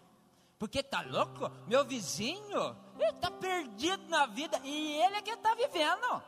Porque 0.58 0.82
tá 0.82 1.02
louco? 1.02 1.52
Meu 1.68 1.86
vizinho, 1.86 2.76
ele 2.98 3.14
tá 3.14 3.30
perdido 3.30 4.08
na 4.10 4.26
vida 4.26 4.60
e 4.64 4.96
ele 4.96 5.18
é 5.18 5.22
que 5.22 5.38
tá 5.38 5.54
vivendo. 5.54 6.24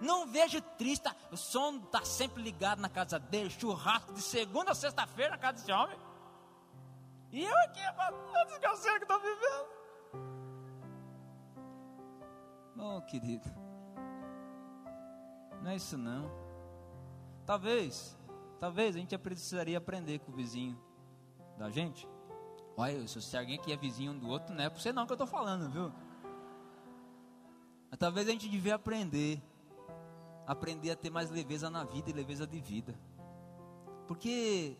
Não 0.00 0.26
vejo 0.26 0.60
triste, 0.60 1.08
o 1.30 1.36
som 1.36 1.76
está 1.76 2.04
sempre 2.04 2.42
ligado 2.42 2.80
na 2.80 2.88
casa 2.88 3.18
dele, 3.18 3.50
churrasco 3.50 4.12
de 4.12 4.20
segunda 4.20 4.72
a 4.72 4.74
sexta-feira 4.74 5.30
na 5.30 5.38
casa 5.38 5.54
desse 5.54 5.72
homem. 5.72 5.98
E 7.32 7.44
eu 7.44 7.58
aqui, 7.58 7.80
a 7.80 8.44
desgraceira 8.44 8.98
que 8.98 9.04
estou 9.04 9.20
vivendo. 9.20 9.76
Não, 12.74 13.00
querido, 13.00 13.48
não 15.62 15.70
é 15.70 15.76
isso 15.76 15.96
não. 15.96 16.30
Talvez, 17.46 18.16
talvez 18.60 18.94
a 18.94 18.98
gente 18.98 19.16
precisaria 19.16 19.78
aprender 19.78 20.18
com 20.18 20.30
o 20.30 20.34
vizinho 20.34 20.78
da 21.56 21.70
gente. 21.70 22.06
Olha, 22.76 23.08
se 23.08 23.36
alguém 23.36 23.58
aqui 23.58 23.72
é 23.72 23.76
vizinho 23.76 24.12
um 24.12 24.18
do 24.18 24.28
outro, 24.28 24.54
não 24.54 24.62
é 24.62 24.68
para 24.68 24.78
você 24.78 24.92
não 24.92 25.06
que 25.06 25.12
eu 25.12 25.14
estou 25.14 25.26
falando, 25.26 25.70
viu? 25.70 25.90
Mas 27.90 27.98
talvez 27.98 28.28
a 28.28 28.30
gente 28.30 28.48
devia 28.48 28.74
aprender 28.74 29.42
aprender 30.46 30.90
a 30.90 30.96
ter 30.96 31.10
mais 31.10 31.30
leveza 31.30 31.68
na 31.68 31.84
vida 31.84 32.10
e 32.10 32.12
leveza 32.12 32.46
de 32.46 32.60
vida. 32.60 32.98
Porque 34.06 34.76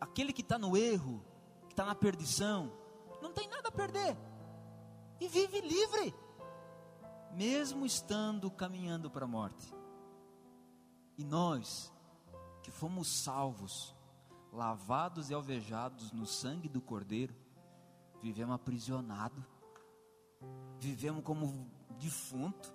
aquele 0.00 0.32
que 0.32 0.40
está 0.40 0.58
no 0.58 0.76
erro, 0.76 1.22
que 1.66 1.72
está 1.72 1.84
na 1.84 1.94
perdição, 1.94 2.72
não 3.20 3.32
tem 3.32 3.48
nada 3.48 3.68
a 3.68 3.72
perder 3.72 4.16
e 5.20 5.28
vive 5.28 5.60
livre, 5.60 6.14
mesmo 7.32 7.86
estando 7.86 8.50
caminhando 8.50 9.10
para 9.10 9.24
a 9.24 9.28
morte. 9.28 9.74
E 11.16 11.24
nós, 11.24 11.92
que 12.62 12.70
fomos 12.70 13.22
salvos, 13.22 13.94
lavados 14.52 15.30
e 15.30 15.34
alvejados 15.34 16.12
no 16.12 16.26
sangue 16.26 16.68
do 16.68 16.80
Cordeiro, 16.80 17.34
vivemos 18.22 18.54
aprisionados, 18.54 19.42
vivemos 20.78 21.24
como 21.24 21.70
defunto, 21.98 22.74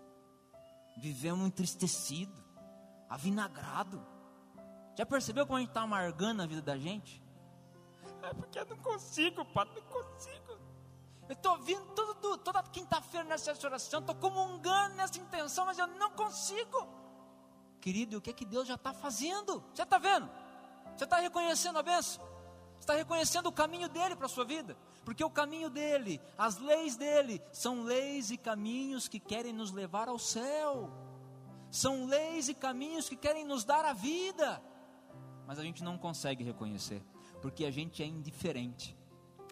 vivemos 0.97 1.45
entristecido, 1.45 2.43
avinagrado. 3.09 4.05
Já 4.95 5.05
percebeu 5.05 5.45
como 5.45 5.57
a 5.57 5.59
gente 5.59 5.69
está 5.69 5.81
amargando 5.81 6.41
a 6.41 6.45
vida 6.45 6.61
da 6.61 6.77
gente? 6.77 7.21
É 8.23 8.33
porque 8.33 8.59
eu 8.59 8.65
não 8.65 8.77
consigo, 8.77 9.45
pai, 9.45 9.65
não 9.65 9.81
consigo. 9.81 10.59
Eu 11.27 11.33
estou 11.33 11.57
vindo 11.59 11.85
todo, 11.93 12.37
toda 12.37 12.61
quinta-feira 12.63 13.27
nessa 13.27 13.51
oração, 13.65 13.99
estou 13.99 14.15
comungando 14.15 14.95
nessa 14.95 15.17
intenção, 15.17 15.65
mas 15.65 15.77
eu 15.77 15.87
não 15.87 16.11
consigo. 16.11 16.87
Querido, 17.79 18.17
o 18.17 18.21
que 18.21 18.29
é 18.29 18.33
que 18.33 18.45
Deus 18.45 18.67
já 18.67 18.75
está 18.75 18.93
fazendo? 18.93 19.63
Você 19.73 19.83
está 19.83 19.97
vendo? 19.97 20.29
Você 20.95 21.05
está 21.05 21.17
reconhecendo 21.17 21.79
a 21.79 21.83
benção? 21.83 22.31
está 22.81 22.95
reconhecendo 22.95 23.47
o 23.47 23.51
caminho 23.51 23.87
dele 23.87 24.15
para 24.15 24.25
a 24.25 24.29
sua 24.29 24.43
vida, 24.43 24.75
porque 25.03 25.23
o 25.23 25.29
caminho 25.29 25.69
dele, 25.69 26.21
as 26.37 26.57
leis 26.59 26.95
dele, 26.95 27.41
são 27.51 27.83
leis 27.83 28.31
e 28.31 28.37
caminhos 28.37 29.07
que 29.07 29.19
querem 29.19 29.53
nos 29.53 29.71
levar 29.71 30.07
ao 30.07 30.19
céu, 30.19 30.91
são 31.69 32.05
leis 32.05 32.49
e 32.49 32.53
caminhos 32.53 33.09
que 33.09 33.15
querem 33.15 33.45
nos 33.45 33.63
dar 33.63 33.85
a 33.85 33.93
vida, 33.93 34.61
mas 35.47 35.57
a 35.57 35.63
gente 35.63 35.83
não 35.83 35.97
consegue 35.97 36.43
reconhecer, 36.43 37.01
porque 37.41 37.65
a 37.65 37.71
gente 37.71 38.03
é 38.03 38.05
indiferente. 38.05 38.97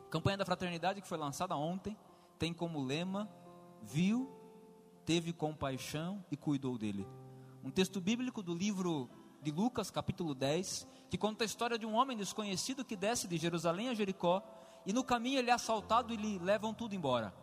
A 0.06 0.10
campanha 0.10 0.38
da 0.38 0.46
fraternidade 0.46 1.02
que 1.02 1.08
foi 1.08 1.18
lançada 1.18 1.56
ontem 1.56 1.98
tem 2.38 2.54
como 2.54 2.84
lema: 2.84 3.30
viu, 3.82 4.30
teve 5.06 5.34
compaixão 5.34 6.24
e 6.32 6.38
cuidou 6.38 6.78
dele. 6.78 7.08
Um 7.64 7.72
texto 7.72 8.00
bíblico 8.00 8.42
do 8.42 8.54
livro 8.54 9.10
de 9.42 9.52
Lucas, 9.52 9.90
capítulo 9.90 10.34
10, 10.34 10.88
que 11.10 11.18
conta 11.18 11.44
a 11.44 11.46
história 11.46 11.78
de 11.78 11.86
um 11.86 11.94
homem 11.94 12.18
desconhecido 12.18 12.86
que 12.86 12.96
desce 12.96 13.28
de 13.28 13.38
Jerusalém 13.38 13.90
a 13.90 13.94
Jericó 13.94 14.44
e 14.86 14.94
no 14.94 15.04
caminho 15.04 15.40
ele 15.40 15.50
é 15.50 15.54
assaltado 15.54 16.14
e 16.14 16.18
lhe 16.18 16.40
levam 16.40 16.74
tudo 16.74 16.96
embora. 16.96 17.34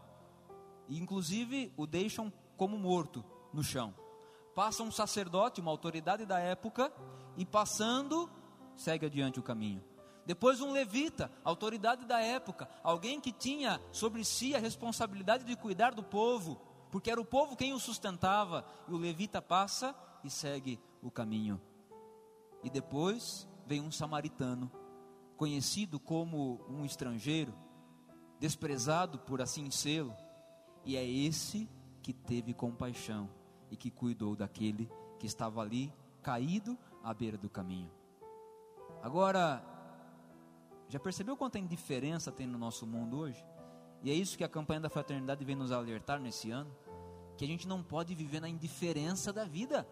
E 0.89 0.99
inclusive 0.99 1.73
o 1.77 1.87
deixam 1.87 2.33
como 2.57 2.79
morto 2.79 3.25
no 3.53 3.63
chão. 3.63 3.95
Passa 4.55 4.83
um 4.83 4.91
sacerdote, 4.91 5.61
uma 5.61 5.71
autoridade 5.71 6.25
da 6.25 6.39
época, 6.39 6.93
e 7.37 7.45
passando, 7.45 8.31
segue 8.75 9.07
adiante 9.07 9.39
o 9.39 9.43
caminho. 9.43 9.85
Depois 10.25 10.61
um 10.61 10.73
levita, 10.73 11.31
autoridade 11.45 12.05
da 12.05 12.21
época, 12.21 12.69
alguém 12.83 13.21
que 13.21 13.31
tinha 13.31 13.81
sobre 13.93 14.25
si 14.25 14.55
a 14.55 14.59
responsabilidade 14.59 15.45
de 15.45 15.55
cuidar 15.55 15.95
do 15.95 16.03
povo, 16.03 16.61
porque 16.91 17.11
era 17.11 17.21
o 17.21 17.25
povo 17.25 17.57
quem 17.57 17.73
o 17.73 17.79
sustentava, 17.79 18.65
e 18.89 18.93
o 18.93 18.97
levita 18.97 19.41
passa 19.41 19.95
e 20.25 20.31
segue 20.31 20.81
o 21.03 21.11
caminho. 21.11 21.61
E 22.65 22.71
depois 22.71 23.47
vem 23.67 23.81
um 23.81 23.93
samaritano, 23.93 24.71
conhecido 25.37 26.01
como 26.01 26.61
um 26.69 26.85
estrangeiro, 26.85 27.55
desprezado 28.41 29.19
por 29.19 29.41
assim 29.41 29.71
sê-lo, 29.71 30.15
e 30.85 30.97
é 30.97 31.05
esse 31.05 31.69
que 32.03 32.13
teve 32.13 32.55
compaixão 32.55 33.29
e 33.71 33.77
que 33.77 33.91
cuidou 33.91 34.37
daquele 34.37 34.89
que 35.19 35.27
estava 35.27 35.61
ali 35.61 35.93
caído 36.23 36.79
à 37.03 37.13
beira 37.13 37.37
do 37.37 37.51
caminho. 37.51 37.91
Agora, 39.03 39.65
já 40.89 40.99
percebeu 40.99 41.37
quanta 41.37 41.59
indiferença 41.59 42.31
tem 42.31 42.47
no 42.47 42.59
nosso 42.59 42.87
mundo 42.87 43.19
hoje? 43.19 43.45
E 44.03 44.11
é 44.11 44.15
isso 44.15 44.39
que 44.39 44.45
a 44.45 44.49
campanha 44.49 44.81
da 44.81 44.89
fraternidade 44.89 45.45
vem 45.45 45.57
nos 45.57 45.73
alertar 45.73 46.21
nesse 46.21 46.51
ano, 46.51 46.71
que 47.37 47.45
a 47.45 47.49
gente 47.49 47.67
não 47.67 47.83
pode 47.83 48.15
viver 48.15 48.41
na 48.41 48.49
indiferença 48.49 49.33
da 49.33 49.45
vida. 49.45 49.87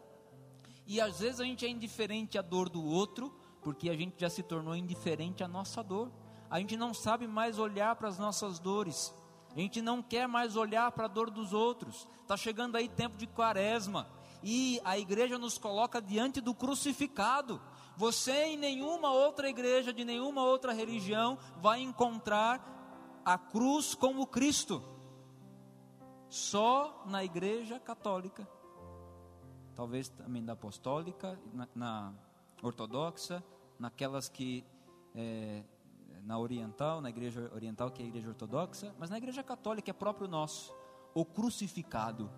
E 0.86 1.00
às 1.00 1.18
vezes 1.20 1.40
a 1.40 1.44
gente 1.44 1.64
é 1.64 1.68
indiferente 1.68 2.38
à 2.38 2.42
dor 2.42 2.68
do 2.68 2.84
outro, 2.84 3.34
porque 3.64 3.88
a 3.88 3.96
gente 3.96 4.14
já 4.18 4.28
se 4.28 4.42
tornou 4.42 4.76
indiferente 4.76 5.42
à 5.42 5.48
nossa 5.48 5.82
dor. 5.82 6.12
A 6.50 6.60
gente 6.60 6.76
não 6.76 6.92
sabe 6.92 7.26
mais 7.26 7.58
olhar 7.58 7.96
para 7.96 8.08
as 8.08 8.18
nossas 8.18 8.58
dores. 8.58 9.12
A 9.56 9.58
gente 9.58 9.80
não 9.80 10.02
quer 10.02 10.28
mais 10.28 10.54
olhar 10.54 10.92
para 10.92 11.06
a 11.06 11.08
dor 11.08 11.30
dos 11.30 11.54
outros. 11.54 12.06
Está 12.20 12.36
chegando 12.36 12.76
aí 12.76 12.88
tempo 12.88 13.16
de 13.16 13.26
quaresma. 13.26 14.06
E 14.42 14.78
a 14.84 14.98
igreja 14.98 15.38
nos 15.38 15.56
coloca 15.56 16.02
diante 16.02 16.40
do 16.40 16.54
crucificado. 16.54 17.60
Você 17.96 18.44
em 18.44 18.56
nenhuma 18.58 19.10
outra 19.10 19.48
igreja, 19.48 19.92
de 19.92 20.04
nenhuma 20.04 20.42
outra 20.42 20.72
religião, 20.72 21.38
vai 21.56 21.80
encontrar 21.80 23.22
a 23.24 23.38
cruz 23.38 23.94
como 23.94 24.26
Cristo. 24.26 24.82
Só 26.28 27.04
na 27.06 27.24
igreja 27.24 27.80
católica. 27.80 28.46
Talvez 29.74 30.08
também 30.10 30.44
da 30.44 30.52
apostólica, 30.52 31.40
na, 31.52 31.68
na 31.74 32.14
ortodoxa, 32.62 33.42
naquelas 33.84 34.30
que 34.30 34.64
é, 35.14 35.62
na 36.24 36.38
oriental, 36.38 37.02
na 37.02 37.10
igreja 37.10 37.50
oriental, 37.54 37.90
que 37.90 38.00
é 38.00 38.04
a 38.06 38.08
igreja 38.08 38.30
ortodoxa, 38.30 38.94
mas 38.98 39.10
na 39.10 39.18
igreja 39.18 39.42
católica 39.42 39.90
é 39.90 39.92
próprio 39.92 40.26
nosso, 40.26 40.74
o 41.12 41.22
crucificado. 41.22 42.30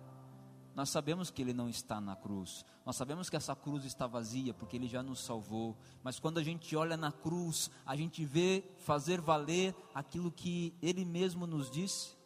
Nós 0.75 0.89
sabemos 0.89 1.31
que 1.31 1.41
ele 1.41 1.53
não 1.53 1.69
está 1.69 2.01
na 2.01 2.17
cruz, 2.17 2.65
nós 2.85 2.97
sabemos 2.97 3.29
que 3.29 3.37
essa 3.37 3.55
cruz 3.55 3.85
está 3.85 4.05
vazia, 4.05 4.53
porque 4.53 4.75
ele 4.75 4.89
já 4.89 5.01
nos 5.01 5.23
salvou, 5.23 5.77
mas 6.03 6.19
quando 6.19 6.37
a 6.37 6.43
gente 6.43 6.75
olha 6.75 6.97
na 6.97 7.13
cruz, 7.13 7.71
a 7.85 7.95
gente 7.95 8.25
vê 8.25 8.63
fazer 8.79 9.21
valer 9.21 9.73
aquilo 9.95 10.29
que 10.29 10.75
ele 10.81 11.05
mesmo 11.05 11.47
nos 11.47 11.71
disse. 11.71 12.17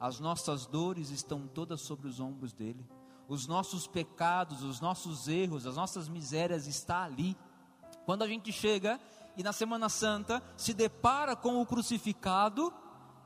As 0.00 0.18
nossas 0.18 0.66
dores 0.66 1.10
estão 1.10 1.46
todas 1.46 1.82
sobre 1.82 2.08
os 2.08 2.18
ombros 2.18 2.54
dele, 2.54 2.84
os 3.28 3.46
nossos 3.46 3.86
pecados, 3.86 4.62
os 4.62 4.80
nossos 4.80 5.28
erros, 5.28 5.66
as 5.66 5.76
nossas 5.76 6.08
misérias 6.08 6.66
está 6.66 7.04
ali. 7.04 7.36
Quando 8.04 8.22
a 8.22 8.28
gente 8.28 8.52
chega 8.52 9.00
e 9.36 9.42
na 9.42 9.52
Semana 9.52 9.88
Santa 9.88 10.42
se 10.56 10.74
depara 10.74 11.36
com 11.36 11.60
o 11.60 11.66
crucificado, 11.66 12.72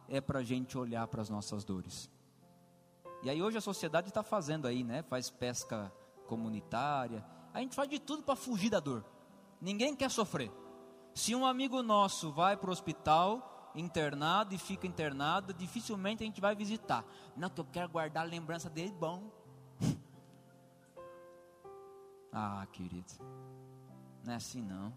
é 0.08 0.20
para 0.20 0.40
a 0.40 0.42
gente 0.42 0.76
olhar 0.76 1.06
para 1.08 1.22
as 1.22 1.30
nossas 1.30 1.64
dores. 1.64 2.10
E 3.22 3.30
aí 3.30 3.42
hoje 3.42 3.58
a 3.58 3.60
sociedade 3.60 4.08
está 4.08 4.22
fazendo 4.22 4.66
aí, 4.66 4.84
né? 4.84 5.02
Faz 5.02 5.30
pesca 5.30 5.92
comunitária. 6.26 7.24
A 7.52 7.60
gente 7.60 7.74
faz 7.74 7.88
de 7.88 7.98
tudo 7.98 8.22
para 8.22 8.36
fugir 8.36 8.70
da 8.70 8.80
dor. 8.80 9.04
Ninguém 9.60 9.96
quer 9.96 10.10
sofrer. 10.10 10.52
Se 11.14 11.34
um 11.34 11.46
amigo 11.46 11.82
nosso 11.82 12.30
vai 12.30 12.56
para 12.56 12.68
o 12.68 12.72
hospital, 12.72 13.72
internado 13.74 14.54
e 14.54 14.58
fica 14.58 14.86
internado, 14.86 15.54
dificilmente 15.54 16.22
a 16.22 16.26
gente 16.26 16.40
vai 16.40 16.54
visitar. 16.54 17.04
Não, 17.34 17.48
que 17.48 17.60
eu 17.60 17.64
quero 17.64 17.88
guardar 17.88 18.24
a 18.24 18.28
lembrança 18.28 18.68
dele 18.68 18.92
bom. 18.92 19.30
ah, 22.32 22.66
querido. 22.70 23.14
Não 24.26 24.32
é 24.32 24.36
assim 24.36 24.60
não. 24.60 24.92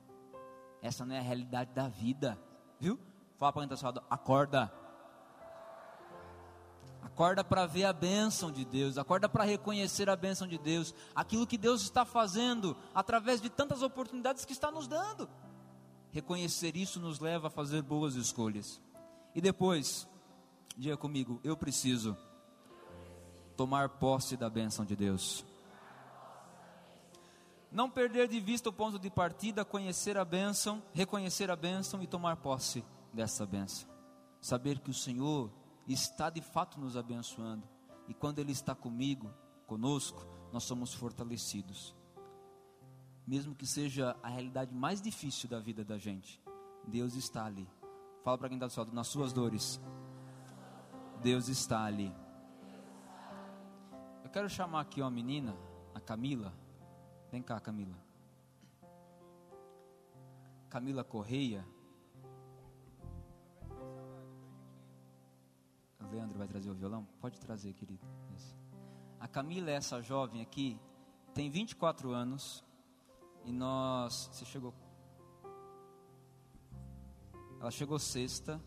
Essa 0.81 1.05
não 1.05 1.13
é 1.13 1.19
a 1.19 1.21
realidade 1.21 1.71
da 1.71 1.87
vida, 1.87 2.39
viu? 2.79 2.99
Fala 3.37 3.53
para 3.53 3.67
quem 3.67 3.75
está 3.75 4.03
acorda. 4.09 4.73
Acorda 7.01 7.43
para 7.43 7.65
ver 7.65 7.85
a 7.85 7.93
bênção 7.93 8.51
de 8.51 8.65
Deus, 8.65 8.97
acorda 8.97 9.29
para 9.29 9.43
reconhecer 9.43 10.09
a 10.09 10.15
bênção 10.15 10.47
de 10.47 10.57
Deus, 10.57 10.93
aquilo 11.15 11.47
que 11.47 11.57
Deus 11.57 11.81
está 11.81 12.03
fazendo 12.03 12.75
através 12.93 13.39
de 13.39 13.49
tantas 13.49 13.81
oportunidades 13.81 14.45
que 14.45 14.51
está 14.51 14.71
nos 14.71 14.87
dando. 14.87 15.29
Reconhecer 16.11 16.75
isso 16.75 16.99
nos 16.99 17.19
leva 17.19 17.47
a 17.47 17.51
fazer 17.51 17.81
boas 17.83 18.15
escolhas. 18.15 18.81
E 19.35 19.39
depois, 19.39 20.07
diga 20.75 20.97
comigo, 20.97 21.39
eu 21.43 21.55
preciso 21.55 22.17
tomar 23.55 23.89
posse 23.89 24.35
da 24.35 24.49
bênção 24.49 24.83
de 24.83 24.95
Deus. 24.95 25.45
Não 27.71 27.89
perder 27.89 28.27
de 28.27 28.39
vista 28.39 28.69
o 28.69 28.73
ponto 28.73 28.97
de 28.97 29.09
partida, 29.09 29.63
conhecer 29.63 30.17
a 30.17 30.25
bênção, 30.25 30.81
reconhecer 30.93 31.51
a 31.51 31.55
bênção 31.55 32.01
e 32.01 32.07
tomar 32.07 32.37
posse 32.37 32.83
dessa 33.13 33.45
bênção. 33.45 33.87
Saber 34.41 34.79
que 34.79 34.89
o 34.89 34.93
Senhor 34.93 35.51
está 35.87 36.29
de 36.29 36.41
fato 36.41 36.79
nos 36.79 36.97
abençoando 36.97 37.67
e 38.07 38.13
quando 38.13 38.39
Ele 38.39 38.51
está 38.51 38.73
comigo, 38.73 39.31
conosco, 39.67 40.25
nós 40.51 40.63
somos 40.63 40.93
fortalecidos. 40.93 41.95
Mesmo 43.27 43.53
que 43.53 43.67
seja 43.67 44.17
a 44.23 44.29
realidade 44.29 44.73
mais 44.73 44.99
difícil 44.99 45.47
da 45.47 45.59
vida 45.59 45.85
da 45.85 45.99
gente, 45.99 46.41
Deus 46.87 47.13
está 47.13 47.45
ali. 47.45 47.69
Fala 48.23 48.37
para 48.37 48.49
quem 48.49 48.57
está 48.57 48.65
do 48.65 48.73
seu 48.73 48.83
lado, 48.83 48.95
nas 48.95 49.07
suas 49.07 49.31
dores, 49.31 49.79
Deus 51.21 51.47
está 51.47 51.83
ali. 51.83 52.11
Eu 54.23 54.29
quero 54.31 54.49
chamar 54.49 54.81
aqui 54.81 55.01
uma 55.01 55.11
menina, 55.11 55.55
a 55.93 55.99
Camila. 55.99 56.53
Vem 57.31 57.41
cá, 57.41 57.59
Camila. 57.59 57.95
Camila 60.69 61.03
Correia. 61.03 61.65
O 65.99 66.11
Leandro 66.11 66.37
vai 66.37 66.47
trazer 66.47 66.69
o 66.69 66.73
violão? 66.73 67.07
Pode 67.21 67.39
trazer, 67.39 67.73
querido. 67.73 68.05
Isso. 68.35 68.57
A 69.19 69.27
Camila 69.27 69.69
é 69.69 69.73
essa 69.73 70.01
jovem 70.01 70.41
aqui, 70.41 70.79
tem 71.33 71.49
24 71.49 72.11
anos. 72.11 72.63
E 73.45 73.51
nós. 73.51 74.29
Você 74.31 74.45
chegou. 74.45 74.73
Ela 77.59 77.71
chegou 77.71 77.99
sexta, 77.99 78.61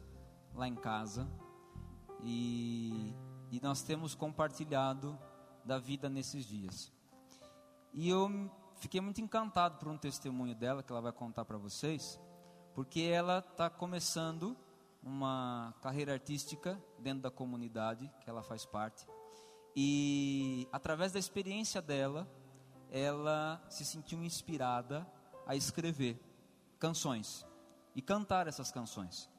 lá 0.55 0.69
em 0.69 0.75
casa. 0.75 1.29
E, 2.23 3.15
e 3.51 3.61
nós 3.61 3.83
temos 3.83 4.15
compartilhado 4.15 5.19
da 5.65 5.79
vida 5.79 6.09
nesses 6.09 6.45
dias. 6.45 6.93
E 7.93 8.09
eu 8.09 8.51
fiquei 8.77 9.01
muito 9.01 9.21
encantado 9.21 9.79
por 9.79 9.89
um 9.89 9.99
testemunho 9.99 10.55
dela 10.55 10.83
que 10.83 10.91
ela 10.91 11.01
vai 11.01 11.13
contar 11.13 11.45
para 11.45 11.59
vocês, 11.59 12.19
porque 12.75 13.03
ela 13.03 13.39
está 13.39 13.69
começando 13.69 14.57
uma 15.03 15.75
carreira 15.83 16.13
artística 16.13 16.81
dentro 16.99 17.23
da 17.23 17.31
comunidade 17.31 18.11
que 18.21 18.31
ela 18.31 18.43
faz 18.43 18.65
parte. 18.65 19.07
E 19.75 20.69
através 20.73 21.13
da 21.13 21.19
experiência 21.19 21.83
dela, 21.83 22.29
ela 22.91 23.63
se 23.69 23.85
sentiu 23.85 24.23
inspirada 24.23 25.07
a 25.47 25.57
escrever 25.57 26.21
canções 26.79 27.47
e 27.95 28.03
cantar 28.03 28.47
essas 28.47 28.71
canções. 28.71 29.31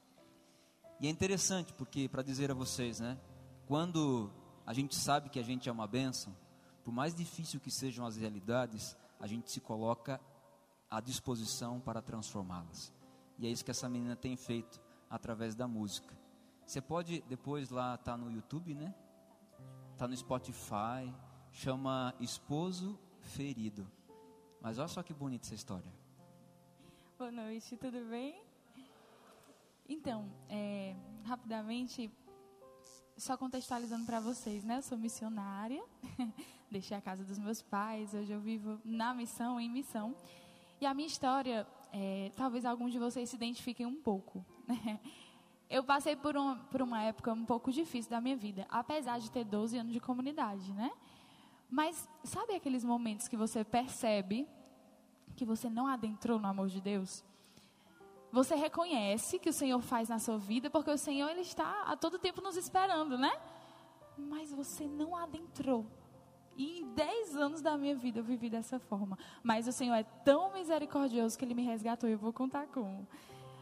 E 1.00 1.08
é 1.08 1.10
interessante 1.10 1.74
porque, 1.74 2.08
para 2.08 2.22
dizer 2.22 2.52
a 2.52 2.54
vocês, 2.54 3.00
né, 3.00 3.18
quando 3.68 4.32
a 4.66 4.74
gente 4.74 4.96
sabe 4.96 5.30
que 5.30 5.40
a 5.40 5.44
gente 5.44 5.68
é 5.68 5.72
uma 5.72 5.88
bênção, 5.88 6.36
por 6.84 6.92
mais 6.92 7.16
difícil 7.16 7.60
que 7.60 7.72
sejam 7.72 8.06
as 8.06 8.18
realidades, 8.18 8.96
a 9.20 9.28
gente 9.28 9.50
se 9.50 9.60
coloca 9.60 10.20
à 10.90 11.00
disposição 11.00 11.80
para 11.80 12.02
transformá-las. 12.02 12.92
E 13.40 13.48
é 13.48 13.50
isso 13.50 13.64
que 13.64 13.72
essa 13.72 13.90
menina 13.90 14.16
tem 14.16 14.36
feito 14.36 14.82
através 15.10 15.56
da 15.56 15.68
música. 15.68 16.16
Você 16.66 16.82
pode 16.82 17.22
depois 17.28 17.70
lá 17.70 17.98
tá 17.98 18.16
no 18.16 18.32
YouTube, 18.32 18.74
né? 18.74 18.94
Tá 19.98 20.08
no 20.08 20.16
Spotify, 20.16 21.14
chama 21.52 22.14
Esposo 22.20 23.00
Ferido. 23.20 23.90
Mas 24.62 24.78
olha 24.78 24.88
só 24.88 25.04
que 25.04 25.14
bonita 25.14 25.46
essa 25.46 25.56
história. 25.56 25.92
Boa 27.18 27.32
noite, 27.32 27.78
tudo 27.78 28.04
bem? 28.10 28.42
Então, 29.88 30.32
é, 30.50 30.96
rapidamente, 31.26 32.12
só 33.18 33.38
contextualizando 33.38 34.06
para 34.06 34.20
vocês, 34.20 34.64
né? 34.64 34.78
Eu 34.78 34.82
sou 34.82 34.98
missionária, 34.98 35.84
deixei 36.74 36.98
a 36.98 37.02
casa 37.02 37.24
dos 37.24 37.38
meus 37.38 37.62
pais, 37.62 38.14
hoje 38.14 38.34
eu 38.34 38.40
vivo 38.40 38.82
na 38.84 39.14
missão, 39.14 39.60
em 39.60 39.70
missão. 39.70 40.16
E 40.82 40.86
a 40.86 40.94
minha 40.94 41.08
história, 41.08 41.68
é, 41.94 42.32
talvez 42.36 42.66
alguns 42.66 42.92
de 42.92 43.00
vocês 43.00 43.30
se 43.30 43.36
identifiquem 43.36 43.86
um 43.86 43.96
pouco. 43.96 44.44
Né? 44.68 45.00
Eu 45.70 45.84
passei 45.84 46.16
por 46.16 46.38
uma, 46.38 46.56
por 46.72 46.82
uma 46.82 47.02
época 47.02 47.34
um 47.34 47.46
pouco 47.46 47.72
difícil 47.72 48.10
da 48.10 48.22
minha 48.22 48.36
vida, 48.36 48.66
apesar 48.70 49.20
de 49.20 49.30
ter 49.30 49.44
12 49.44 49.78
anos 49.78 49.92
de 49.92 50.00
comunidade, 50.00 50.72
né? 50.72 50.92
Mas 51.70 52.08
sabe 52.24 52.54
aqueles 52.54 52.84
momentos 52.84 53.28
que 53.28 53.36
você 53.36 53.64
percebe 53.64 54.48
que 55.36 55.44
você 55.44 55.70
não 55.70 55.88
adentrou 55.88 56.38
no 56.40 56.48
amor 56.48 56.68
de 56.68 56.80
Deus? 56.80 57.26
Você 58.32 58.56
reconhece 58.56 59.40
que 59.40 59.50
o 59.50 59.54
Senhor 59.54 59.82
faz 59.82 60.10
na 60.10 60.20
sua 60.20 60.38
vida, 60.38 60.70
porque 60.70 60.92
o 60.92 60.98
Senhor 60.98 61.30
ele 61.30 61.42
está 61.42 61.84
a 61.84 61.98
todo 61.98 62.20
tempo 62.20 62.40
nos 62.42 62.56
esperando, 62.56 63.18
né? 63.18 63.32
Mas 64.18 64.52
você 64.54 64.88
não 64.88 65.16
adentrou. 65.16 65.86
E 66.56 66.80
em 66.82 66.94
10 66.94 67.36
anos 67.36 67.62
da 67.62 67.78
minha 67.78 67.96
vida 67.96 68.20
eu 68.20 68.24
vivi 68.24 68.50
dessa 68.50 68.80
forma. 68.80 69.18
Mas 69.42 69.68
o 69.68 69.72
Senhor 69.72 69.96
é 69.96 70.04
tão 70.04 70.54
misericordioso 70.54 71.38
que 71.38 71.46
Ele 71.46 71.54
me 71.54 71.64
resgatou. 71.64 72.10
Eu 72.10 72.18
vou 72.18 72.32
contar 72.32 72.68
como. 72.68 73.08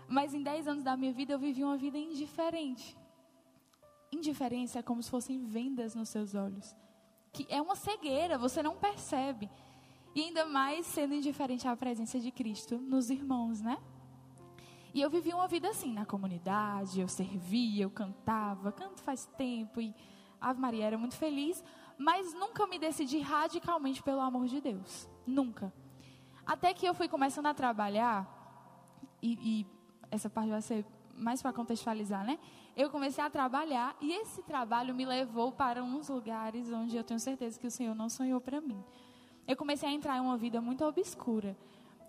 Mas 0.07 0.33
em 0.33 0.43
10 0.43 0.67
anos 0.67 0.83
da 0.83 0.97
minha 0.97 1.13
vida 1.13 1.33
eu 1.33 1.39
vivi 1.39 1.63
uma 1.63 1.77
vida 1.77 1.97
indiferente. 1.97 2.97
Indiferença 4.11 4.79
é 4.79 4.81
como 4.81 5.01
se 5.01 5.09
fossem 5.09 5.39
vendas 5.45 5.95
nos 5.95 6.09
seus 6.09 6.35
olhos. 6.35 6.75
Que 7.31 7.47
é 7.49 7.61
uma 7.61 7.75
cegueira, 7.75 8.37
você 8.37 8.61
não 8.61 8.75
percebe. 8.75 9.49
E 10.13 10.21
ainda 10.21 10.45
mais 10.45 10.85
sendo 10.85 11.13
indiferente 11.13 11.65
à 11.65 11.75
presença 11.75 12.19
de 12.19 12.29
Cristo 12.29 12.77
nos 12.77 13.09
irmãos, 13.09 13.61
né? 13.61 13.77
E 14.93 14.99
eu 14.99 15.09
vivi 15.09 15.33
uma 15.33 15.47
vida 15.47 15.69
assim, 15.69 15.93
na 15.93 16.05
comunidade, 16.05 16.99
eu 16.99 17.07
servia, 17.07 17.83
eu 17.83 17.89
cantava, 17.89 18.73
canto 18.73 19.01
faz 19.01 19.25
tempo 19.37 19.79
e 19.79 19.95
Ave 20.41 20.59
Maria 20.59 20.85
era 20.85 20.97
muito 20.97 21.15
feliz, 21.15 21.63
mas 22.01 22.33
nunca 22.33 22.65
me 22.65 22.79
decidi 22.79 23.19
radicalmente 23.19 24.01
pelo 24.01 24.21
amor 24.21 24.47
de 24.47 24.59
Deus. 24.59 25.07
Nunca. 25.25 25.71
Até 26.43 26.73
que 26.73 26.85
eu 26.85 26.95
fui 26.95 27.07
começando 27.07 27.45
a 27.45 27.53
trabalhar, 27.53 28.27
e, 29.21 29.37
e 29.61 29.67
essa 30.09 30.27
parte 30.27 30.49
vai 30.49 30.61
ser 30.63 30.83
mais 31.15 31.43
para 31.43 31.53
contextualizar, 31.53 32.25
né? 32.25 32.39
Eu 32.75 32.89
comecei 32.89 33.23
a 33.23 33.29
trabalhar 33.29 33.95
e 34.01 34.11
esse 34.13 34.41
trabalho 34.41 34.95
me 34.95 35.05
levou 35.05 35.51
para 35.51 35.83
uns 35.83 36.09
lugares 36.09 36.71
onde 36.71 36.97
eu 36.97 37.03
tenho 37.03 37.19
certeza 37.19 37.59
que 37.59 37.67
o 37.67 37.71
Senhor 37.71 37.93
não 37.93 38.09
sonhou 38.09 38.41
para 38.41 38.59
mim. 38.59 38.83
Eu 39.47 39.55
comecei 39.55 39.87
a 39.87 39.91
entrar 39.91 40.17
em 40.17 40.21
uma 40.21 40.37
vida 40.37 40.59
muito 40.59 40.83
obscura. 40.83 41.55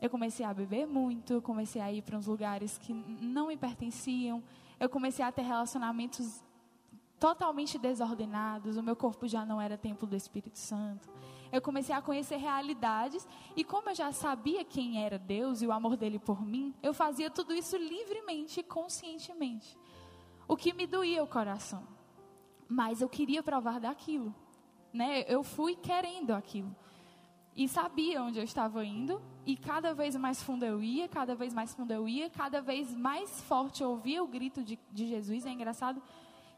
Eu 0.01 0.09
comecei 0.09 0.47
a 0.47 0.55
beber 0.55 0.87
muito, 0.87 1.43
comecei 1.43 1.83
a 1.83 1.93
ir 1.93 2.01
para 2.03 2.17
uns 2.17 2.27
lugares 2.27 2.79
que 2.79 2.95
não 2.95 3.49
me 3.49 3.57
pertenciam. 3.59 4.43
Eu 4.81 4.89
comecei 4.89 5.25
a 5.25 5.31
ter 5.31 5.43
relacionamentos 5.43 6.43
totalmente 7.23 7.79
desordenados. 7.79 8.77
O 8.77 8.83
meu 8.83 8.97
corpo 8.97 9.29
já 9.29 9.47
não 9.47 9.61
era 9.61 9.79
templo 9.79 10.09
do 10.09 10.17
Espírito 10.17 10.59
Santo. 10.59 11.09
Eu 11.53 11.63
comecei 11.63 11.95
a 11.95 12.03
conhecer 12.03 12.37
realidades 12.37 13.29
e 13.55 13.63
como 13.63 13.91
eu 13.91 13.95
já 13.95 14.11
sabia 14.11 14.65
quem 14.65 15.05
era 15.05 15.21
Deus 15.21 15.63
e 15.63 15.67
o 15.69 15.71
amor 15.71 15.97
dele 15.97 16.19
por 16.19 16.45
mim, 16.45 16.75
eu 16.83 16.93
fazia 16.93 17.31
tudo 17.31 17.55
isso 17.55 17.77
livremente 17.77 18.59
e 18.59 18.65
conscientemente. 18.65 19.79
O 20.49 20.57
que 20.57 20.73
me 20.73 20.85
doía 20.85 21.23
o 21.23 21.27
coração. 21.29 21.87
Mas 22.69 23.01
eu 23.01 23.09
queria 23.09 23.41
provar 23.41 23.79
daquilo, 23.79 24.35
né? 24.93 25.25
Eu 25.29 25.45
fui 25.45 25.77
querendo 25.77 26.33
aquilo 26.33 26.75
e 27.55 27.69
sabia 27.69 28.21
onde 28.21 28.39
eu 28.41 28.45
estava 28.45 28.85
indo, 28.85 29.23
e 29.47 29.57
cada 29.57 29.95
vez 29.95 30.17
mais 30.17 30.43
fundo 30.43 30.65
eu 30.65 30.83
ia, 30.83 31.07
cada 31.07 31.37
vez 31.37 31.55
mais 31.55 31.73
fundo 31.73 31.93
eu 31.93 32.09
ia, 32.09 32.31
cada 32.31 32.61
vez 32.61 32.93
mais 32.97 33.43
forte 33.43 33.83
eu 33.83 33.91
ouvia 33.91 34.25
o 34.25 34.27
grito 34.27 34.65
de, 34.65 34.77
de 34.91 35.07
Jesus. 35.07 35.47
É 35.47 35.51
engraçado 35.51 36.03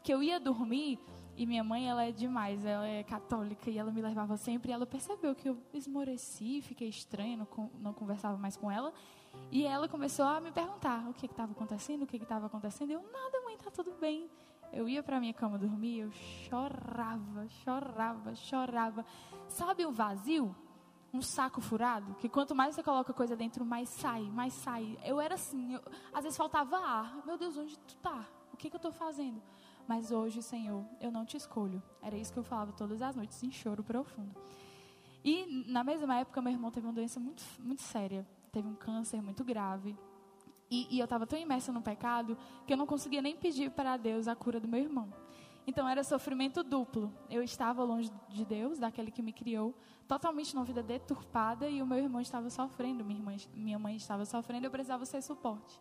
que 0.05 0.13
eu 0.13 0.21
ia 0.21 0.39
dormir 0.39 0.99
e 1.35 1.47
minha 1.47 1.63
mãe, 1.63 1.89
ela 1.89 2.05
é 2.05 2.11
demais, 2.11 2.63
ela 2.63 2.87
é 2.87 3.03
católica 3.03 3.71
e 3.71 3.77
ela 3.77 3.91
me 3.91 4.03
levava 4.03 4.37
sempre. 4.37 4.69
E 4.69 4.73
ela 4.73 4.85
percebeu 4.85 5.33
que 5.33 5.49
eu 5.49 5.57
esmoreci, 5.73 6.61
fiquei 6.61 6.87
estranha, 6.87 7.35
não, 7.35 7.71
não 7.79 7.91
conversava 7.91 8.37
mais 8.37 8.55
com 8.55 8.71
ela. 8.71 8.93
E 9.51 9.65
ela 9.65 9.89
começou 9.89 10.25
a 10.25 10.39
me 10.39 10.51
perguntar 10.51 11.09
o 11.09 11.13
que 11.13 11.25
estava 11.25 11.53
acontecendo, 11.53 12.03
o 12.03 12.07
que 12.07 12.17
estava 12.17 12.45
acontecendo. 12.45 12.91
Eu, 12.91 13.01
nada, 13.01 13.41
mãe, 13.43 13.57
tá 13.57 13.71
tudo 13.71 13.93
bem. 13.99 14.29
Eu 14.71 14.87
ia 14.87 15.01
para 15.01 15.19
minha 15.19 15.33
cama 15.33 15.57
dormir, 15.57 16.01
eu 16.01 16.11
chorava, 16.11 17.47
chorava, 17.63 18.35
chorava. 18.35 19.05
Sabe 19.47 19.87
o 19.87 19.91
vazio? 19.91 20.55
um 21.13 21.21
saco 21.21 21.61
furado, 21.61 22.13
que 22.15 22.27
quanto 22.27 22.53
mais 22.53 22.75
você 22.75 22.83
coloca 22.83 23.13
coisa 23.13 23.37
dentro, 23.37 23.63
mais 23.63 23.87
sai, 23.87 24.23
mais 24.23 24.51
sai. 24.51 24.97
Eu 25.01 25.21
era 25.21 25.35
assim, 25.35 25.75
eu, 25.75 25.81
às 26.13 26.23
vezes 26.23 26.35
faltava 26.35 26.77
ar. 26.77 27.25
Meu 27.25 27.37
Deus, 27.37 27.57
onde 27.57 27.79
tu 27.79 27.95
tá? 27.97 28.25
O 28.51 28.57
que, 28.57 28.69
que 28.69 28.75
eu 28.75 28.79
estou 28.79 28.91
fazendo? 28.91 29.41
Mas 29.87 30.11
hoje, 30.11 30.41
Senhor, 30.41 30.83
eu 30.99 31.11
não 31.11 31.25
te 31.25 31.37
escolho. 31.37 31.81
Era 32.01 32.17
isso 32.17 32.33
que 32.33 32.39
eu 32.39 32.43
falava 32.43 32.71
todas 32.71 33.01
as 33.01 33.15
noites, 33.15 33.41
em 33.43 33.51
choro 33.51 33.83
profundo. 33.83 34.35
E 35.23 35.65
na 35.67 35.83
mesma 35.83 36.17
época, 36.17 36.41
meu 36.41 36.53
irmão 36.53 36.71
teve 36.71 36.85
uma 36.85 36.93
doença 36.93 37.19
muito, 37.19 37.43
muito 37.59 37.81
séria. 37.81 38.25
Teve 38.51 38.67
um 38.67 38.75
câncer 38.75 39.21
muito 39.21 39.43
grave. 39.43 39.95
E, 40.69 40.87
e 40.95 40.99
eu 40.99 41.03
estava 41.03 41.27
tão 41.27 41.37
imersa 41.37 41.71
no 41.71 41.81
pecado 41.81 42.37
que 42.65 42.73
eu 42.73 42.77
não 42.77 42.87
conseguia 42.87 43.21
nem 43.21 43.35
pedir 43.35 43.71
para 43.71 43.97
Deus 43.97 44.27
a 44.27 44.35
cura 44.35 44.59
do 44.59 44.67
meu 44.67 44.79
irmão. 44.79 45.13
Então 45.67 45.87
era 45.87 46.03
sofrimento 46.03 46.63
duplo. 46.63 47.11
Eu 47.29 47.41
estava 47.41 47.83
longe 47.83 48.11
de 48.29 48.45
Deus, 48.45 48.77
daquele 48.77 49.09
que 49.09 49.21
me 49.21 49.33
criou, 49.33 49.73
totalmente 50.07 50.53
numa 50.53 50.65
vida 50.65 50.83
deturpada 50.83 51.67
e 51.67 51.81
o 51.81 51.87
meu 51.87 51.97
irmão 51.97 52.21
estava 52.21 52.49
sofrendo, 52.49 53.03
minha, 53.03 53.19
irmã, 53.19 53.35
minha 53.53 53.79
mãe 53.79 53.95
estava 53.95 54.25
sofrendo, 54.25 54.67
eu 54.67 54.71
precisava 54.71 55.05
ser 55.05 55.21
suporte. 55.21 55.79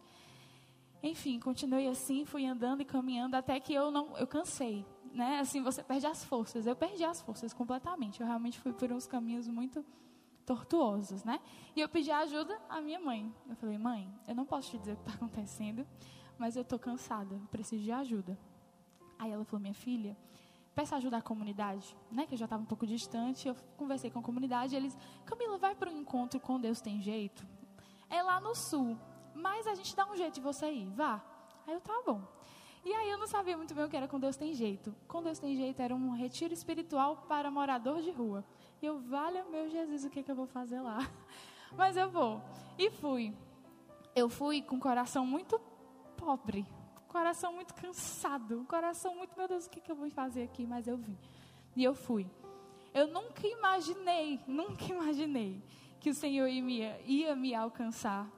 Enfim, 1.05 1.39
continuei 1.39 1.87
assim, 1.87 2.25
fui 2.25 2.47
andando 2.47 2.81
e 2.81 2.85
caminhando 2.85 3.35
até 3.35 3.61
que 3.61 3.75
eu 3.75 3.91
não, 3.91 4.17
eu 4.17 4.27
cansei, 4.27 4.87
né? 5.13 5.39
Assim, 5.39 5.63
você 5.63 5.83
perde 5.83 6.07
as 6.07 6.25
forças. 6.25 6.67
Eu 6.67 6.75
perdi 6.75 7.05
as 7.05 7.21
forças 7.21 7.53
completamente. 7.53 8.23
Eu 8.23 8.27
realmente 8.27 8.59
fui 8.59 8.73
por 8.73 8.91
uns 8.91 9.07
caminhos 9.07 9.47
muito 9.47 9.85
tortuosos, 10.47 11.23
né? 11.23 11.41
E 11.77 11.81
eu 11.83 11.91
pedi 11.91 12.11
ajuda 12.11 12.59
à 12.71 12.81
minha 12.81 12.99
mãe. 12.99 13.31
Eu 13.47 13.55
falei, 13.55 13.77
mãe, 13.77 14.11
eu 14.27 14.35
não 14.35 14.47
posso 14.47 14.71
te 14.71 14.79
dizer 14.79 14.93
o 14.93 14.97
que 14.97 15.03
está 15.03 15.13
acontecendo, 15.13 15.87
mas 16.39 16.57
eu 16.57 16.63
estou 16.63 16.79
cansada, 16.79 17.39
preciso 17.51 17.85
de 17.85 17.93
ajuda. 17.93 18.39
Aí 19.19 19.31
ela 19.31 19.45
falou, 19.45 19.61
minha 19.61 19.75
filha, 19.75 20.17
peça 20.75 20.97
ajuda 20.97 21.19
à 21.19 21.23
comunidade, 21.23 21.95
né? 22.11 22.25
Que 22.25 22.33
eu 22.33 22.39
já 22.39 22.47
estava 22.47 22.63
um 22.63 22.67
pouco 22.67 22.87
distante. 22.87 23.47
Eu 23.47 23.55
conversei 23.77 24.11
com 24.11 24.21
a 24.21 24.23
comunidade. 24.23 24.75
Eles, 24.75 24.97
Camila, 25.27 25.59
vai 25.59 25.75
para 25.75 25.91
o 25.91 25.93
encontro 25.93 26.41
com 26.41 26.59
Deus 26.59 26.81
tem 26.81 27.03
jeito. 27.03 27.47
É 28.09 28.23
lá 28.23 28.41
no 28.41 28.55
sul, 28.55 28.99
mas 29.35 29.67
a 29.67 29.75
gente 29.75 29.95
dá 29.95 30.07
um 30.07 30.17
jeito 30.17 30.35
de 30.35 30.41
você 30.41 30.71
ir. 30.71 30.87
Vá. 30.91 31.23
Aí 31.67 31.75
eu 31.75 31.81
tá 31.81 32.03
bom. 32.07 32.23
E 32.85 32.93
aí 32.93 33.11
eu 33.11 33.17
não 33.17 33.27
sabia 33.27 33.57
muito 33.57 33.75
bem 33.75 33.85
o 33.85 33.89
que 33.89 33.97
era 33.97 34.07
com 34.07 34.21
Deus 34.21 34.37
tem 34.37 34.53
jeito. 34.53 34.95
Com 35.09 35.23
Deus 35.23 35.39
tem 35.39 35.57
jeito 35.57 35.81
era 35.81 35.95
um 35.95 36.11
retiro 36.11 36.53
espiritual 36.53 37.25
para 37.29 37.51
morador 37.51 38.03
de 38.03 38.11
rua. 38.11 38.45
E 38.83 38.87
eu, 38.87 39.01
vale 39.01 39.43
meu 39.45 39.69
Jesus, 39.71 40.05
o 40.05 40.11
que, 40.11 40.23
que 40.23 40.31
eu 40.31 40.35
vou 40.35 40.47
fazer 40.47 40.81
lá? 40.81 40.99
Mas 41.77 41.97
eu 41.97 42.11
vou. 42.11 42.43
E 42.79 42.91
fui. 42.91 43.35
Eu 44.15 44.29
fui 44.29 44.61
com 44.61 44.77
o 44.77 44.81
coração 44.81 45.27
muito 45.27 45.59
pobre, 46.17 46.67
coração 47.09 47.55
muito 47.55 47.75
cansado, 47.75 48.65
coração 48.69 49.17
muito, 49.17 49.37
meu 49.37 49.49
Deus, 49.49 49.67
o 49.67 49.71
que, 49.71 49.81
que 49.81 49.91
eu 49.91 49.97
vou 49.97 50.09
fazer 50.11 50.45
aqui? 50.45 50.67
Mas 50.67 50.87
eu 50.87 50.97
vim. 50.97 51.17
E 51.75 51.83
eu 51.83 51.95
fui. 51.95 52.27
Eu 52.93 53.09
nunca 53.09 53.47
imaginei, 53.47 54.39
nunca 54.47 54.85
imaginei 54.85 55.61
que 55.99 56.11
o 56.11 56.15
Senhor 56.15 56.47
ia, 56.47 57.01
ia 57.07 57.35
me 57.35 57.55
alcançar 57.55 58.31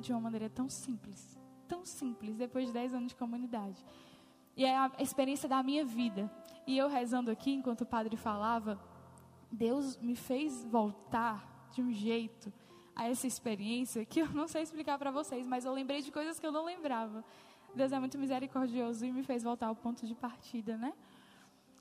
de 0.00 0.12
uma 0.12 0.20
maneira 0.20 0.48
tão 0.48 0.68
simples. 0.68 1.38
Tão 1.68 1.84
simples, 1.84 2.36
depois 2.36 2.66
de 2.66 2.72
10 2.72 2.94
anos 2.94 3.08
de 3.08 3.16
comunidade. 3.16 3.84
E 4.56 4.64
é 4.64 4.76
a 4.76 4.90
experiência 4.98 5.48
da 5.48 5.62
minha 5.62 5.84
vida. 5.84 6.30
E 6.66 6.76
eu 6.76 6.88
rezando 6.88 7.30
aqui, 7.30 7.52
enquanto 7.52 7.82
o 7.82 7.86
padre 7.86 8.16
falava, 8.16 8.80
Deus 9.50 9.96
me 9.98 10.14
fez 10.14 10.64
voltar 10.64 11.68
de 11.72 11.82
um 11.82 11.92
jeito 11.92 12.52
a 12.94 13.08
essa 13.08 13.26
experiência 13.26 14.04
que 14.04 14.20
eu 14.20 14.28
não 14.28 14.46
sei 14.46 14.62
explicar 14.62 14.98
para 14.98 15.10
vocês, 15.10 15.46
mas 15.46 15.64
eu 15.64 15.72
lembrei 15.72 16.02
de 16.02 16.12
coisas 16.12 16.38
que 16.38 16.46
eu 16.46 16.52
não 16.52 16.64
lembrava. 16.64 17.24
Deus 17.74 17.90
é 17.90 17.98
muito 17.98 18.18
misericordioso 18.18 19.04
e 19.06 19.12
me 19.12 19.22
fez 19.22 19.42
voltar 19.42 19.68
ao 19.68 19.76
ponto 19.76 20.06
de 20.06 20.14
partida, 20.14 20.76
né? 20.76 20.92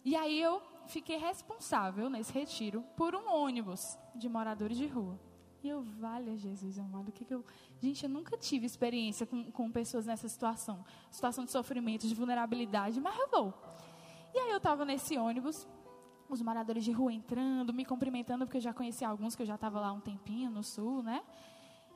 E 0.04 0.16
aí 0.16 0.42
eu 0.42 0.62
fiquei 0.88 1.18
responsável 1.18 2.10
nesse 2.10 2.32
retiro 2.32 2.84
por 2.96 3.14
um 3.14 3.34
ônibus 3.34 3.98
de 4.16 4.28
moradores 4.30 4.78
de 4.78 4.88
rua. 4.88 5.20
E 5.64 5.70
eu, 5.70 5.82
valha 5.82 6.36
Jesus 6.36 6.80
amado, 6.80 7.12
que, 7.12 7.24
que 7.24 7.34
eu. 7.34 7.46
Gente, 7.80 8.04
eu 8.04 8.10
nunca 8.10 8.36
tive 8.36 8.66
experiência 8.66 9.26
com, 9.28 9.52
com 9.52 9.72
pessoas 9.72 10.08
nessa 10.08 10.28
situação 10.28 10.84
situação 11.10 11.46
de 11.46 11.52
sofrimento, 11.52 12.08
de 12.08 12.16
vulnerabilidade, 12.16 13.00
mas 13.00 13.18
eu 13.18 13.28
vou. 13.30 13.54
E 14.34 14.40
aí 14.40 14.50
eu 14.50 14.58
estava 14.58 14.86
nesse 14.86 15.18
ônibus, 15.18 15.68
os 16.30 16.42
moradores 16.42 16.84
de 16.84 16.92
rua 16.92 17.14
entrando, 17.14 17.74
me 17.74 17.86
cumprimentando, 17.86 18.46
porque 18.46 18.58
eu 18.58 18.62
já 18.62 18.74
conhecia 18.74 19.08
alguns 19.08 19.36
que 19.36 19.44
eu 19.44 19.46
já 19.46 19.56
estava 19.56 19.80
lá 19.80 19.92
um 19.92 20.00
tempinho 20.00 20.50
no 20.50 20.64
sul, 20.64 21.04
né? 21.04 21.22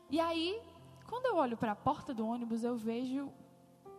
E 0.10 0.19
aí, 0.19 0.62
quando 1.08 1.25
eu 1.25 1.36
olho 1.38 1.58
para 1.58 1.71
a 1.71 1.75
porta 1.75 2.13
do 2.13 2.28
ônibus, 2.28 2.63
eu 2.63 2.75
vejo 2.75 3.32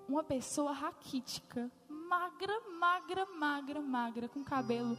uma 0.08 0.22
pessoa 0.22 0.72
raquítica, 0.72 1.70
magra, 1.88 2.54
magra, 2.78 3.26
magra, 3.26 3.80
magra, 3.80 4.28
com 4.28 4.44
cabelo 4.44 4.96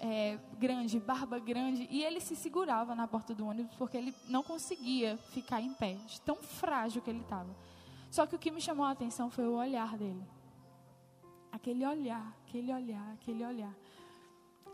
é, 0.00 0.38
grande, 0.58 0.98
barba 0.98 1.38
grande, 1.38 1.86
e 1.90 2.02
ele 2.02 2.20
se 2.20 2.36
segurava 2.36 2.94
na 2.94 3.06
porta 3.06 3.34
do 3.34 3.46
ônibus 3.46 3.74
porque 3.76 3.96
ele 3.96 4.14
não 4.28 4.42
conseguia 4.42 5.16
ficar 5.32 5.60
em 5.60 5.72
pé, 5.72 5.94
de 6.06 6.20
tão 6.20 6.36
frágil 6.36 7.02
que 7.02 7.10
ele 7.10 7.20
estava. 7.20 7.54
Só 8.10 8.26
que 8.26 8.36
o 8.36 8.38
que 8.38 8.50
me 8.50 8.60
chamou 8.60 8.86
a 8.86 8.90
atenção 8.90 9.30
foi 9.30 9.46
o 9.46 9.54
olhar 9.54 9.96
dele. 9.96 10.24
Aquele 11.50 11.84
olhar, 11.86 12.36
aquele 12.46 12.72
olhar, 12.72 13.12
aquele 13.12 13.44
olhar. 13.44 13.74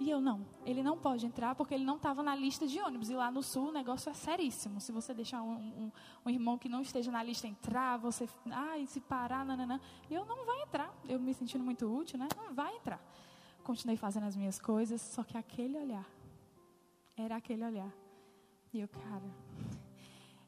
E 0.00 0.08
eu 0.08 0.18
não, 0.18 0.46
ele 0.64 0.82
não 0.82 0.96
pode 0.96 1.26
entrar 1.26 1.54
porque 1.54 1.74
ele 1.74 1.84
não 1.84 1.96
estava 1.96 2.22
na 2.22 2.34
lista 2.34 2.66
de 2.66 2.80
ônibus. 2.80 3.10
E 3.10 3.14
lá 3.14 3.30
no 3.30 3.42
sul 3.42 3.68
o 3.68 3.72
negócio 3.72 4.08
é 4.08 4.14
seríssimo. 4.14 4.80
Se 4.80 4.90
você 4.90 5.12
deixar 5.12 5.42
um, 5.42 5.52
um, 5.52 5.92
um 6.24 6.30
irmão 6.30 6.56
que 6.56 6.70
não 6.70 6.80
esteja 6.80 7.10
na 7.10 7.22
lista 7.22 7.46
entrar, 7.46 7.98
você, 7.98 8.26
ai, 8.50 8.86
se 8.86 8.98
parar, 8.98 9.44
nananã. 9.44 9.78
E 10.08 10.14
eu 10.14 10.24
não 10.24 10.46
vai 10.46 10.62
entrar. 10.62 10.90
Eu 11.06 11.20
me 11.20 11.34
sentindo 11.34 11.62
muito 11.62 11.86
útil, 11.86 12.18
né? 12.18 12.28
Não 12.34 12.54
vai 12.54 12.74
entrar. 12.76 12.98
Continuei 13.70 13.96
fazendo 13.96 14.26
as 14.26 14.34
minhas 14.34 14.58
coisas, 14.58 15.00
só 15.00 15.22
que 15.22 15.38
aquele 15.38 15.78
olhar, 15.78 16.04
era 17.16 17.36
aquele 17.36 17.64
olhar. 17.64 17.94
E 18.72 18.80
eu, 18.80 18.88
cara, 18.88 19.22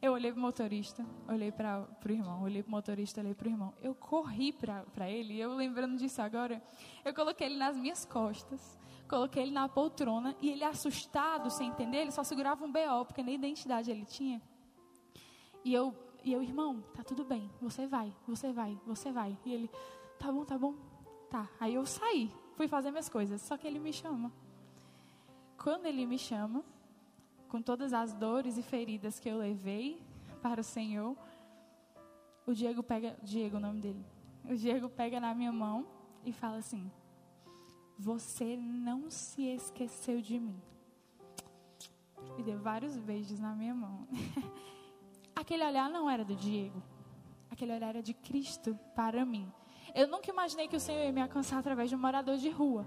eu 0.03 0.11
olhei 0.11 0.33
para 0.33 0.41
o 0.41 0.43
motorista, 0.43 1.07
olhei 1.29 1.53
para 1.53 1.87
o 2.05 2.11
irmão, 2.11 2.43
olhei 2.43 2.65
para 2.65 2.69
o 2.69 2.73
motorista, 2.73 3.21
olhei 3.21 3.33
para 3.33 3.47
o 3.47 3.51
irmão. 3.53 3.73
Eu 3.81 3.95
corri 3.95 4.53
para 4.53 5.09
ele, 5.09 5.39
eu 5.39 5.55
lembrando 5.55 5.97
disso 5.99 6.21
agora, 6.21 6.61
eu 7.05 7.15
coloquei 7.15 7.47
ele 7.47 7.57
nas 7.57 7.77
minhas 7.77 8.05
costas 8.05 8.77
coloquei 9.09 9.45
ele 9.45 9.53
na 9.53 9.69
poltrona 9.69 10.35
e 10.41 10.51
ele 10.51 10.65
assustado, 10.65 11.49
sem 11.49 11.69
entender, 11.69 11.99
ele 11.99 12.11
só 12.11 12.25
segurava 12.25 12.65
um 12.65 12.73
BO, 12.73 13.05
porque 13.07 13.23
nem 13.23 13.37
identidade 13.37 13.89
ele 13.89 14.05
tinha. 14.05 14.43
E 15.65 15.73
eu, 15.73 15.95
e 16.25 16.33
eu, 16.33 16.43
irmão, 16.43 16.83
tá 16.93 17.05
tudo 17.05 17.25
bem, 17.25 17.49
você 17.61 17.87
vai, 17.87 18.13
você 18.27 18.53
vai, 18.53 18.77
você 18.85 19.13
vai. 19.13 19.39
E 19.45 19.53
ele, 19.53 19.71
tá 20.19 20.33
bom, 20.33 20.45
tá 20.45 20.59
bom, 20.59 20.75
tá. 21.31 21.49
Aí 21.61 21.75
eu 21.75 21.87
saí, 21.87 22.33
fui 22.57 22.69
fazer 22.69 22.91
minhas 22.91 23.09
coisas, 23.09 23.41
só 23.41 23.57
que 23.57 23.67
ele 23.67 23.79
me 23.79 23.93
chama. 23.93 24.33
Quando 25.57 25.87
ele 25.87 26.07
me 26.07 26.19
chama, 26.19 26.65
com 27.49 27.61
todas 27.61 27.93
as 27.93 28.13
dores 28.13 28.57
e 28.57 28.63
feridas 28.63 29.21
que 29.21 29.29
eu 29.29 29.39
levei 29.39 30.03
para 30.41 30.61
o 30.61 30.65
Senhor, 30.65 31.17
o 32.47 32.53
Diego 32.53 32.83
pega, 32.83 33.17
Diego, 33.23 33.57
o 33.59 33.61
nome 33.61 33.81
dele. 33.81 34.05
O 34.45 34.57
Diego 34.57 34.89
pega 34.89 35.21
na 35.21 35.35
minha 35.35 35.53
mão 35.53 35.87
e 36.25 36.33
fala 36.33 36.57
assim: 36.57 36.91
você 37.99 38.57
não 38.57 39.11
se 39.11 39.43
esqueceu 39.43 40.21
de 40.21 40.39
mim. 40.39 40.61
E 42.39 42.43
deu 42.43 42.59
vários 42.59 42.97
beijos 42.97 43.39
na 43.39 43.55
minha 43.55 43.75
mão. 43.75 44.09
Aquele 45.37 45.65
olhar 45.65 45.89
não 45.91 46.11
era 46.11 46.25
do 46.25 46.35
Diego. 46.35 46.83
Aquele 47.51 47.73
olhar 47.73 47.91
era 47.91 48.03
de 48.03 48.15
Cristo 48.15 48.79
para 48.95 49.25
mim. 49.25 49.51
Eu 49.95 50.09
nunca 50.09 50.31
imaginei 50.31 50.69
que 50.69 50.77
o 50.77 50.81
Senhor 50.81 51.03
ia 51.03 51.13
me 51.13 51.21
alcançar 51.21 51.59
através 51.59 51.91
de 51.91 51.97
um 51.97 51.99
morador 51.99 52.37
de 52.37 52.49
rua. 52.49 52.87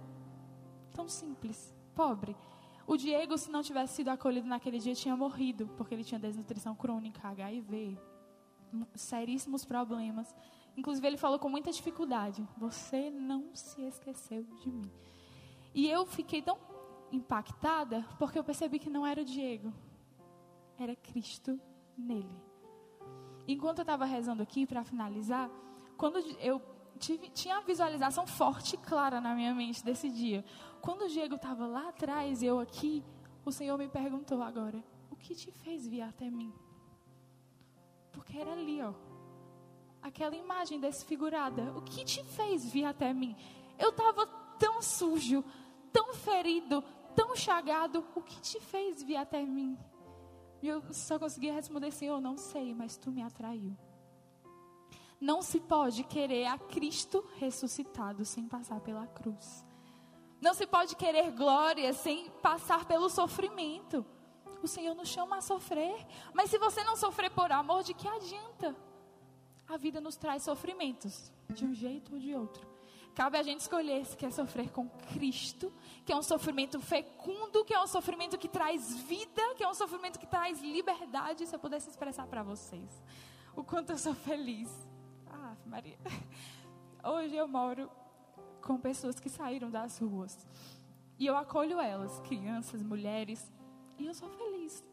Tão 0.93 1.07
simples, 1.07 1.73
pobre. 1.93 2.35
O 2.87 2.97
Diego, 2.97 3.37
se 3.37 3.51
não 3.51 3.61
tivesse 3.61 3.95
sido 3.95 4.09
acolhido 4.09 4.47
naquele 4.47 4.79
dia, 4.79 4.93
tinha 4.93 5.15
morrido, 5.15 5.67
porque 5.77 5.93
ele 5.93 6.03
tinha 6.03 6.19
desnutrição 6.19 6.75
crônica, 6.75 7.27
HIV, 7.27 7.97
seríssimos 8.95 9.65
problemas. 9.65 10.35
Inclusive, 10.77 11.07
ele 11.07 11.17
falou 11.17 11.39
com 11.39 11.49
muita 11.49 11.71
dificuldade: 11.71 12.47
Você 12.57 13.09
não 13.09 13.55
se 13.55 13.81
esqueceu 13.83 14.43
de 14.61 14.71
mim. 14.71 14.91
E 15.73 15.89
eu 15.89 16.05
fiquei 16.05 16.41
tão 16.41 16.57
impactada 17.11 18.05
porque 18.17 18.37
eu 18.37 18.43
percebi 18.43 18.79
que 18.79 18.89
não 18.89 19.05
era 19.05 19.21
o 19.21 19.25
Diego, 19.25 19.73
era 20.77 20.95
Cristo 20.95 21.59
nele. 21.97 22.35
Enquanto 23.47 23.79
eu 23.79 23.83
estava 23.83 24.05
rezando 24.05 24.41
aqui 24.41 24.65
para 24.65 24.83
finalizar, 24.83 25.49
quando 25.97 26.17
eu 26.39 26.59
tive, 26.99 27.29
tinha 27.29 27.57
a 27.57 27.61
visualização 27.61 28.25
forte 28.25 28.75
e 28.75 28.77
clara 28.77 29.21
na 29.21 29.33
minha 29.35 29.53
mente 29.53 29.83
desse 29.83 30.09
dia. 30.09 30.43
Quando 30.81 31.03
o 31.03 31.09
Diego 31.09 31.35
estava 31.35 31.65
lá 31.65 31.89
atrás 31.89 32.41
e 32.41 32.45
eu 32.45 32.59
aqui, 32.59 33.03
o 33.43 33.51
Senhor 33.51 33.77
me 33.77 33.87
perguntou 33.87 34.41
agora: 34.41 34.83
O 35.09 35.15
que 35.15 35.35
te 35.35 35.51
fez 35.51 35.87
vir 35.87 36.01
até 36.01 36.29
mim? 36.29 36.53
Porque 38.11 38.37
era 38.37 38.51
ali, 38.51 38.81
ó 38.81 38.93
aquela 40.05 40.35
imagem 40.35 40.79
desfigurada. 40.79 41.73
O 41.75 41.81
que 41.81 42.05
te 42.05 42.23
fez 42.23 42.63
vir 42.71 42.85
até 42.85 43.11
mim? 43.11 43.35
Eu 43.77 43.89
estava 43.89 44.27
tão 44.59 44.81
sujo, 44.81 45.43
tão 45.91 46.13
ferido, 46.13 46.83
tão 47.15 47.35
chagado. 47.35 48.05
O 48.15 48.21
que 48.21 48.39
te 48.39 48.59
fez 48.59 49.01
vir 49.01 49.17
até 49.17 49.43
mim? 49.43 49.77
E 50.61 50.67
eu 50.67 50.81
só 50.93 51.17
conseguia 51.17 51.53
responder 51.53 51.91
Eu 52.01 52.21
não 52.21 52.37
sei, 52.37 52.73
mas 52.73 52.97
tu 52.97 53.11
me 53.11 53.23
atraiu. 53.23 53.75
Não 55.19 55.41
se 55.41 55.59
pode 55.59 56.03
querer 56.03 56.45
a 56.45 56.57
Cristo 56.57 57.25
ressuscitado 57.37 58.25
sem 58.25 58.47
passar 58.47 58.79
pela 58.81 59.07
cruz. 59.07 59.65
Não 60.41 60.53
se 60.53 60.67
pode 60.67 60.95
querer 60.95 61.31
glória 61.31 61.91
sem 61.93 62.29
passar 62.41 62.85
pelo 62.85 63.09
sofrimento. 63.09 64.05
O 64.61 64.67
Senhor 64.67 64.93
nos 64.93 65.07
chama 65.07 65.37
a 65.37 65.41
sofrer. 65.41 66.05
Mas 66.33 66.49
se 66.49 66.57
você 66.57 66.83
não 66.83 66.95
sofrer 66.95 67.31
por 67.31 67.51
amor, 67.51 67.83
de 67.83 67.93
que 67.93 68.07
adianta? 68.07 68.75
a 69.67 69.77
vida 69.77 69.99
nos 69.99 70.15
traz 70.15 70.43
sofrimentos, 70.43 71.31
de 71.49 71.65
um 71.65 71.73
jeito 71.73 72.13
ou 72.13 72.19
de 72.19 72.33
outro. 72.35 72.67
Cabe 73.15 73.37
a 73.37 73.43
gente 73.43 73.61
escolher 73.61 74.05
se 74.05 74.15
quer 74.17 74.31
sofrer 74.31 74.69
com 74.69 74.89
Cristo, 75.13 75.71
que 76.05 76.11
é 76.11 76.15
um 76.15 76.21
sofrimento 76.21 76.79
fecundo, 76.81 77.63
que 77.63 77.73
é 77.73 77.79
um 77.79 77.87
sofrimento 77.87 78.37
que 78.37 78.47
traz 78.47 78.93
vida, 79.03 79.41
que 79.55 79.63
é 79.63 79.69
um 79.69 79.73
sofrimento 79.73 80.19
que 80.19 80.27
traz 80.27 80.61
liberdade. 80.61 81.47
Se 81.47 81.55
eu 81.55 81.59
pudesse 81.59 81.89
expressar 81.89 82.27
para 82.27 82.43
vocês 82.43 83.01
o 83.55 83.63
quanto 83.63 83.91
eu 83.91 83.97
sou 83.97 84.13
feliz. 84.13 84.69
Maria. 85.65 85.97
Hoje 87.03 87.35
eu 87.35 87.47
moro 87.47 87.89
com 88.61 88.77
pessoas 88.77 89.19
que 89.19 89.29
saíram 89.29 89.69
das 89.69 89.99
ruas. 89.99 90.47
E 91.19 91.25
eu 91.25 91.35
acolho 91.37 91.79
elas, 91.79 92.19
crianças, 92.21 92.81
mulheres, 92.81 93.51
e 93.97 94.05
eu 94.05 94.13
sou 94.13 94.29
feliz 94.29 94.83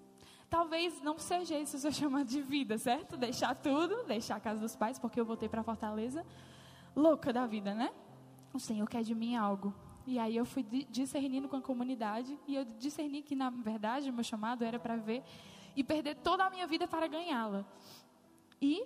talvez 0.52 1.00
não 1.00 1.18
seja 1.18 1.58
esse 1.58 1.76
o 1.76 1.78
seu 1.78 1.90
chamado 2.00 2.26
de 2.26 2.42
vida, 2.42 2.76
certo? 2.76 3.16
Deixar 3.16 3.54
tudo, 3.54 4.04
deixar 4.04 4.36
a 4.36 4.40
casa 4.40 4.60
dos 4.60 4.76
pais, 4.76 4.98
porque 4.98 5.18
eu 5.18 5.24
voltei 5.24 5.48
para 5.48 5.62
Fortaleza, 5.62 6.26
louca 6.94 7.32
da 7.32 7.46
vida, 7.46 7.74
né? 7.74 7.90
O 8.52 8.60
Senhor 8.60 8.86
quer 8.86 9.02
de 9.02 9.14
mim 9.14 9.34
algo. 9.34 9.74
E 10.06 10.18
aí 10.18 10.36
eu 10.36 10.44
fui 10.44 10.62
discernindo 10.90 11.48
com 11.48 11.56
a 11.56 11.62
comunidade 11.62 12.38
e 12.46 12.54
eu 12.54 12.66
discerni 12.66 13.22
que 13.22 13.34
na 13.34 13.48
verdade 13.48 14.10
o 14.10 14.12
meu 14.12 14.22
chamado 14.22 14.62
era 14.62 14.78
para 14.78 14.96
ver 14.96 15.22
e 15.74 15.82
perder 15.82 16.16
toda 16.16 16.44
a 16.44 16.50
minha 16.50 16.66
vida 16.66 16.86
para 16.86 17.06
ganhá-la. 17.06 17.64
E 18.60 18.84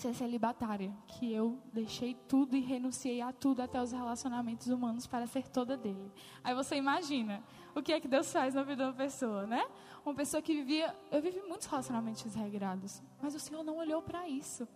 ser 0.00 0.14
celibatária, 0.14 0.92
que 1.06 1.32
eu 1.32 1.58
deixei 1.72 2.14
tudo 2.26 2.56
e 2.56 2.60
renunciei 2.60 3.20
a 3.20 3.32
tudo 3.32 3.60
até 3.60 3.80
os 3.80 3.92
relacionamentos 3.92 4.68
humanos 4.68 5.06
para 5.06 5.26
ser 5.26 5.48
toda 5.48 5.76
dele. 5.76 6.10
Aí 6.42 6.54
você 6.54 6.76
imagina 6.76 7.42
o 7.74 7.82
que 7.82 7.92
é 7.92 8.00
que 8.00 8.08
Deus 8.08 8.32
faz 8.32 8.54
na 8.54 8.62
vida 8.62 8.84
de 8.84 8.90
uma 8.90 8.96
pessoa, 8.96 9.46
né? 9.46 9.64
uma 10.04 10.14
pessoa 10.14 10.42
que 10.42 10.54
vivia. 10.54 10.94
Eu 11.10 11.22
vivi 11.22 11.40
muitos 11.42 11.66
relacionamentos 11.66 12.22
desregrados, 12.22 13.02
mas 13.20 13.34
o 13.34 13.40
Senhor 13.40 13.62
não 13.62 13.78
olhou 13.78 14.02
para 14.02 14.28
isso. 14.28 14.66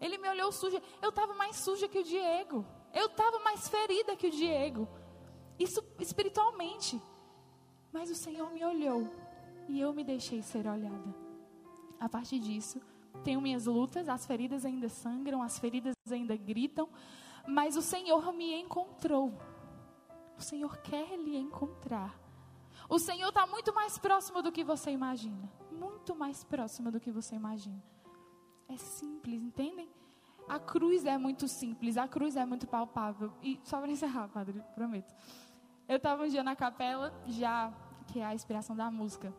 Ele 0.00 0.18
me 0.18 0.28
olhou 0.28 0.52
suja. 0.52 0.82
Eu 1.00 1.08
estava 1.08 1.34
mais 1.34 1.56
suja 1.56 1.88
que 1.88 1.98
o 1.98 2.04
Diego. 2.04 2.64
Eu 2.92 3.06
estava 3.06 3.38
mais 3.40 3.68
ferida 3.68 4.14
que 4.14 4.26
o 4.26 4.30
Diego. 4.30 4.86
Isso 5.58 5.82
espiritualmente. 5.98 7.00
Mas 7.92 8.10
o 8.10 8.14
Senhor 8.14 8.50
me 8.52 8.62
olhou 8.64 9.10
e 9.68 9.80
eu 9.80 9.92
me 9.94 10.04
deixei 10.04 10.42
ser 10.42 10.66
olhada. 10.66 11.14
A 11.98 12.08
partir 12.08 12.38
disso, 12.38 12.80
tenho 13.24 13.40
minhas 13.40 13.66
lutas, 13.66 14.08
as 14.08 14.26
feridas 14.26 14.64
ainda 14.64 14.88
sangram, 14.88 15.42
as 15.42 15.58
feridas 15.58 15.94
ainda 16.10 16.36
gritam, 16.36 16.88
mas 17.46 17.76
o 17.76 17.82
Senhor 17.82 18.32
me 18.32 18.54
encontrou. 18.54 19.32
O 20.38 20.42
Senhor 20.42 20.76
quer 20.78 21.16
lhe 21.16 21.36
encontrar. 21.36 22.18
O 22.88 22.98
Senhor 22.98 23.28
está 23.28 23.46
muito 23.46 23.74
mais 23.74 23.98
próximo 23.98 24.42
do 24.42 24.52
que 24.52 24.62
você 24.62 24.90
imagina. 24.90 25.50
Muito 25.72 26.14
mais 26.14 26.44
próximo 26.44 26.90
do 26.90 27.00
que 27.00 27.10
você 27.10 27.34
imagina. 27.34 27.82
É 28.68 28.76
simples, 28.76 29.42
entendem? 29.42 29.88
A 30.48 30.58
cruz 30.58 31.04
é 31.04 31.18
muito 31.18 31.48
simples, 31.48 31.96
a 31.96 32.06
cruz 32.06 32.36
é 32.36 32.44
muito 32.44 32.66
palpável. 32.66 33.32
E 33.42 33.60
só 33.64 33.80
para 33.80 33.90
encerrar, 33.90 34.28
padre, 34.28 34.62
prometo. 34.74 35.14
Eu 35.88 35.96
estava 35.96 36.24
um 36.24 36.28
dia 36.28 36.42
na 36.42 36.54
capela, 36.54 37.12
já, 37.26 37.72
que 38.06 38.20
é 38.20 38.24
a 38.24 38.34
inspiração 38.34 38.76
da 38.76 38.90
música. 38.90 39.34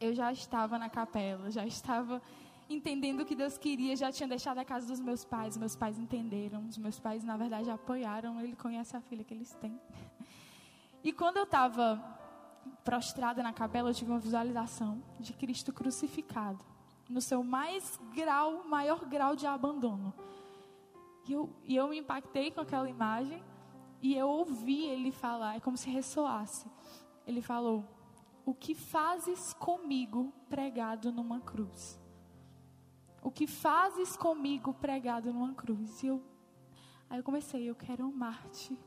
Eu 0.00 0.14
já 0.14 0.32
estava 0.32 0.78
na 0.78 0.88
capela, 0.88 1.50
já 1.50 1.66
estava 1.66 2.22
entendendo 2.68 3.20
o 3.20 3.24
que 3.24 3.34
Deus 3.34 3.58
queria, 3.58 3.96
já 3.96 4.10
tinha 4.10 4.28
deixado 4.28 4.58
a 4.58 4.64
casa 4.64 4.86
dos 4.86 5.00
meus 5.00 5.24
pais. 5.24 5.56
Meus 5.56 5.76
pais 5.76 5.98
entenderam, 5.98 6.64
os 6.66 6.78
meus 6.78 6.98
pais, 6.98 7.22
na 7.22 7.36
verdade, 7.36 7.70
apoiaram. 7.70 8.40
Ele 8.40 8.56
conhece 8.56 8.96
a 8.96 9.00
filha 9.00 9.24
que 9.24 9.34
eles 9.34 9.52
têm. 9.54 9.78
E 11.02 11.12
quando 11.12 11.36
eu 11.36 11.44
estava 11.44 12.02
prostrada 12.82 13.42
na 13.42 13.52
capela, 13.52 13.90
eu 13.90 13.94
tive 13.94 14.10
uma 14.10 14.18
visualização 14.18 15.02
de 15.20 15.32
Cristo 15.32 15.72
crucificado, 15.72 16.64
no 17.08 17.20
seu 17.20 17.44
mais 17.44 18.00
grau, 18.14 18.64
maior 18.64 19.04
grau 19.04 19.36
de 19.36 19.46
abandono. 19.46 20.14
E 21.28 21.32
eu, 21.32 21.50
e 21.64 21.76
eu 21.76 21.88
me 21.88 21.98
impactei 21.98 22.50
com 22.50 22.60
aquela 22.60 22.88
imagem 22.88 23.42
e 24.00 24.14
eu 24.14 24.28
ouvi 24.28 24.84
ele 24.84 25.10
falar, 25.10 25.56
é 25.56 25.60
como 25.60 25.76
se 25.76 25.88
ressoasse. 25.88 26.66
Ele 27.26 27.40
falou: 27.40 27.84
O 28.44 28.54
que 28.54 28.74
fazes 28.74 29.54
comigo 29.54 30.32
pregado 30.48 31.10
numa 31.10 31.40
cruz? 31.40 31.98
O 33.24 33.30
que 33.30 33.46
fazes 33.46 34.18
comigo 34.18 34.74
pregado 34.74 35.32
numa 35.32 35.54
cruz? 35.54 36.02
E 36.02 36.08
eu, 36.08 36.22
aí 37.08 37.18
eu 37.18 37.24
comecei: 37.24 37.70
Eu 37.70 37.74
quero 37.74 38.04
amar-te, 38.04 38.78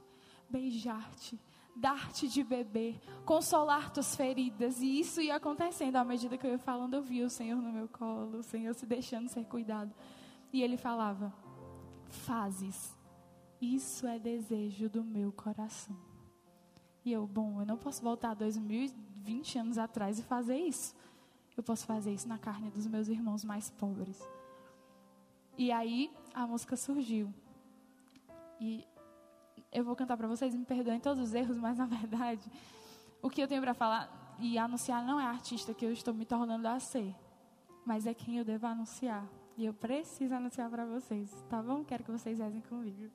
beijar-te, 0.48 1.42
dar-te 1.76 2.28
de 2.28 2.44
beber, 2.44 3.02
consolar 3.26 3.92
tuas 3.92 4.16
feridas. 4.16 4.80
E 4.80 5.00
isso 5.00 5.20
ia 5.20 5.38
acontecendo 5.38 5.96
à 5.96 6.04
medida 6.04 6.38
que 6.38 6.46
eu 6.46 6.52
ia 6.52 6.60
falando, 6.60 6.94
eu 6.94 7.02
via 7.02 7.26
o 7.26 7.32
Senhor 7.32 7.60
no 7.60 7.74
meu 7.74 7.88
colo, 7.88 8.38
o 8.38 8.44
Senhor 8.44 8.76
se 8.76 8.86
deixando 8.86 9.28
ser 9.28 9.44
cuidado. 9.46 9.92
E 10.54 10.62
ele 10.62 10.78
falava: 10.78 11.34
Fazes 12.08 12.96
Isso 13.60 14.06
é 14.06 14.20
desejo 14.20 14.88
do 14.88 15.04
meu 15.04 15.32
coração. 15.32 15.98
E 17.04 17.12
eu, 17.12 17.26
bom, 17.26 17.60
eu 17.60 17.66
não 17.66 17.78
posso 17.78 18.04
voltar 18.04 18.36
2020 18.36 19.58
anos 19.58 19.78
atrás 19.80 20.20
e 20.20 20.22
fazer 20.22 20.58
isso. 20.58 20.94
Eu 21.58 21.64
posso 21.64 21.88
fazer 21.88 22.14
isso 22.14 22.28
na 22.28 22.38
carne 22.38 22.70
dos 22.70 22.86
meus 22.86 23.08
irmãos 23.08 23.44
mais 23.44 23.72
pobres. 23.72 24.22
E 25.58 25.72
aí 25.72 26.14
a 26.34 26.46
música 26.46 26.78
surgiu. 26.78 27.34
E 28.62 28.86
eu 29.72 29.84
vou 29.84 29.96
cantar 29.96 30.16
para 30.16 30.28
vocês, 30.28 30.56
me 30.56 30.64
perdoem 30.64 31.00
todos 31.00 31.22
os 31.22 31.34
erros, 31.34 31.58
mas 31.58 31.78
na 31.78 31.88
verdade, 31.88 32.50
o 33.22 33.30
que 33.30 33.42
eu 33.42 33.48
tenho 33.48 33.62
para 33.62 33.74
falar 33.74 34.36
e 34.40 34.58
anunciar 34.58 35.04
não 35.04 35.20
é 35.20 35.26
a 35.26 35.30
artista 35.30 35.74
que 35.74 35.84
eu 35.84 35.92
estou 35.92 36.14
me 36.14 36.26
tornando 36.26 36.68
a 36.68 36.80
ser, 36.80 37.16
mas 37.84 38.06
é 38.06 38.14
quem 38.14 38.38
eu 38.38 38.46
devo 38.46 38.68
anunciar. 38.68 39.28
E 39.58 39.66
eu 39.66 39.74
preciso 39.74 40.36
anunciar 40.36 40.70
para 40.70 40.86
vocês, 40.86 41.32
tá 41.50 41.62
bom? 41.62 41.84
Quero 41.84 42.04
que 42.04 42.12
vocês 42.12 42.38
rezem 42.38 42.62
comigo. 42.62 43.10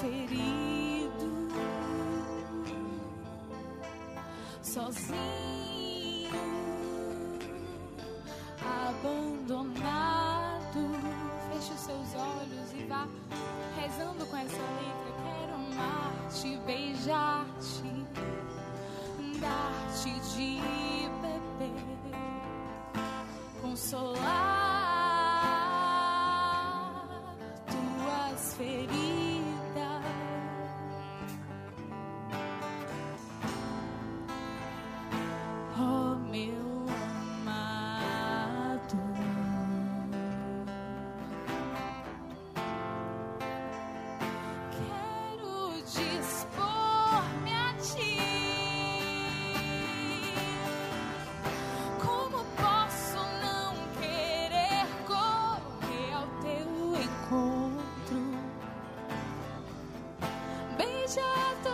ferido, 0.00 1.28
sozinho. 4.62 6.59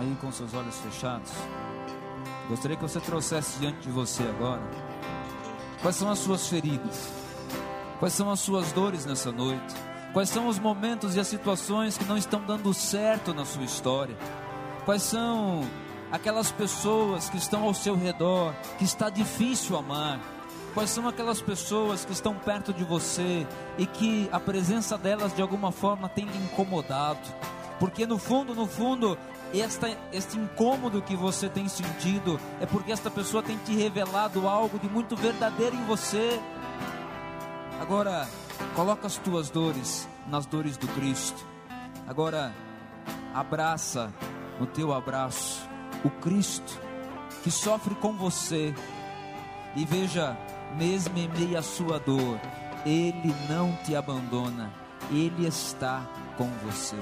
Aí 0.00 0.16
com 0.20 0.30
seus 0.30 0.54
olhos 0.54 0.78
fechados, 0.78 1.32
gostaria 2.48 2.76
que 2.76 2.82
você 2.82 3.00
trouxesse 3.00 3.58
diante 3.58 3.80
de 3.80 3.90
você 3.90 4.22
agora 4.22 4.62
quais 5.82 5.96
são 5.96 6.10
as 6.10 6.18
suas 6.18 6.48
feridas, 6.48 7.12
quais 7.98 8.14
são 8.14 8.30
as 8.30 8.40
suas 8.40 8.72
dores 8.72 9.04
nessa 9.04 9.30
noite, 9.32 9.74
quais 10.12 10.28
são 10.28 10.48
os 10.48 10.58
momentos 10.58 11.16
e 11.16 11.20
as 11.20 11.26
situações 11.26 11.96
que 11.96 12.04
não 12.04 12.16
estão 12.16 12.40
dando 12.42 12.72
certo 12.74 13.34
na 13.34 13.44
sua 13.44 13.64
história, 13.64 14.16
quais 14.84 15.02
são 15.02 15.68
aquelas 16.10 16.50
pessoas 16.50 17.28
que 17.28 17.36
estão 17.36 17.64
ao 17.64 17.74
seu 17.74 17.96
redor 17.96 18.54
que 18.78 18.84
está 18.84 19.10
difícil 19.10 19.76
amar. 19.76 20.37
Quais 20.78 20.90
são 20.90 21.08
aquelas 21.08 21.42
pessoas 21.42 22.04
que 22.04 22.12
estão 22.12 22.36
perto 22.36 22.72
de 22.72 22.84
você 22.84 23.44
e 23.76 23.84
que 23.84 24.28
a 24.30 24.38
presença 24.38 24.96
delas 24.96 25.34
de 25.34 25.42
alguma 25.42 25.72
forma 25.72 26.08
tem 26.08 26.24
lhe 26.24 26.38
incomodado? 26.38 27.18
Porque 27.80 28.06
no 28.06 28.16
fundo, 28.16 28.54
no 28.54 28.64
fundo, 28.64 29.18
esta, 29.52 29.88
este 30.12 30.38
incômodo 30.38 31.02
que 31.02 31.16
você 31.16 31.48
tem 31.48 31.66
sentido 31.66 32.38
é 32.60 32.66
porque 32.66 32.92
esta 32.92 33.10
pessoa 33.10 33.42
tem 33.42 33.58
te 33.58 33.74
revelado 33.74 34.46
algo 34.46 34.78
de 34.78 34.88
muito 34.88 35.16
verdadeiro 35.16 35.74
em 35.74 35.84
você. 35.84 36.40
Agora, 37.80 38.28
coloca 38.76 39.08
as 39.08 39.16
tuas 39.16 39.50
dores 39.50 40.08
nas 40.28 40.46
dores 40.46 40.76
do 40.76 40.86
Cristo. 40.94 41.44
Agora, 42.06 42.54
abraça 43.34 44.12
no 44.60 44.66
teu 44.66 44.94
abraço 44.94 45.68
o 46.04 46.08
Cristo 46.08 46.80
que 47.42 47.50
sofre 47.50 47.96
com 47.96 48.12
você. 48.12 48.72
E 49.74 49.84
veja, 49.84 50.38
mesmo 50.76 51.16
em 51.18 51.28
meio 51.28 51.58
à 51.58 51.62
sua 51.62 51.98
dor, 51.98 52.38
Ele 52.84 53.34
não 53.48 53.76
te 53.84 53.94
abandona, 53.94 54.72
Ele 55.10 55.46
está 55.46 56.06
com 56.36 56.48
você. 56.64 56.96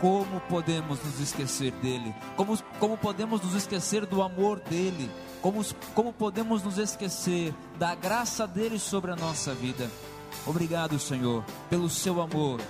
Como 0.00 0.40
podemos 0.42 1.02
nos 1.02 1.20
esquecer 1.20 1.72
dele? 1.72 2.14
Como, 2.36 2.58
como 2.78 2.98
podemos 2.98 3.40
nos 3.40 3.54
esquecer 3.54 4.04
do 4.04 4.22
amor 4.22 4.60
dele? 4.60 5.10
Como, 5.40 5.64
como 5.94 6.12
podemos 6.12 6.62
nos 6.62 6.76
esquecer 6.76 7.54
da 7.78 7.94
graça 7.94 8.46
dele 8.46 8.78
sobre 8.78 9.10
a 9.12 9.16
nossa 9.16 9.54
vida? 9.54 9.90
Obrigado, 10.46 10.98
Senhor, 10.98 11.44
pelo 11.70 11.88
seu 11.88 12.20
amor. 12.20 12.60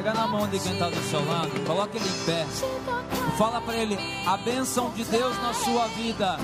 Pega 0.00 0.14
na 0.14 0.26
mão 0.26 0.48
de 0.48 0.58
quem 0.58 0.72
está 0.72 0.88
do 0.88 1.10
seu 1.10 1.22
lado, 1.26 1.50
coloca 1.66 1.94
ele 1.94 2.08
em 2.08 2.24
pé. 2.24 2.46
Fala 3.36 3.60
para 3.60 3.76
ele: 3.76 3.98
a 4.26 4.34
bênção 4.38 4.90
de 4.92 5.04
Deus 5.04 5.36
na 5.42 5.52
sua 5.52 5.88
vida 5.88 6.38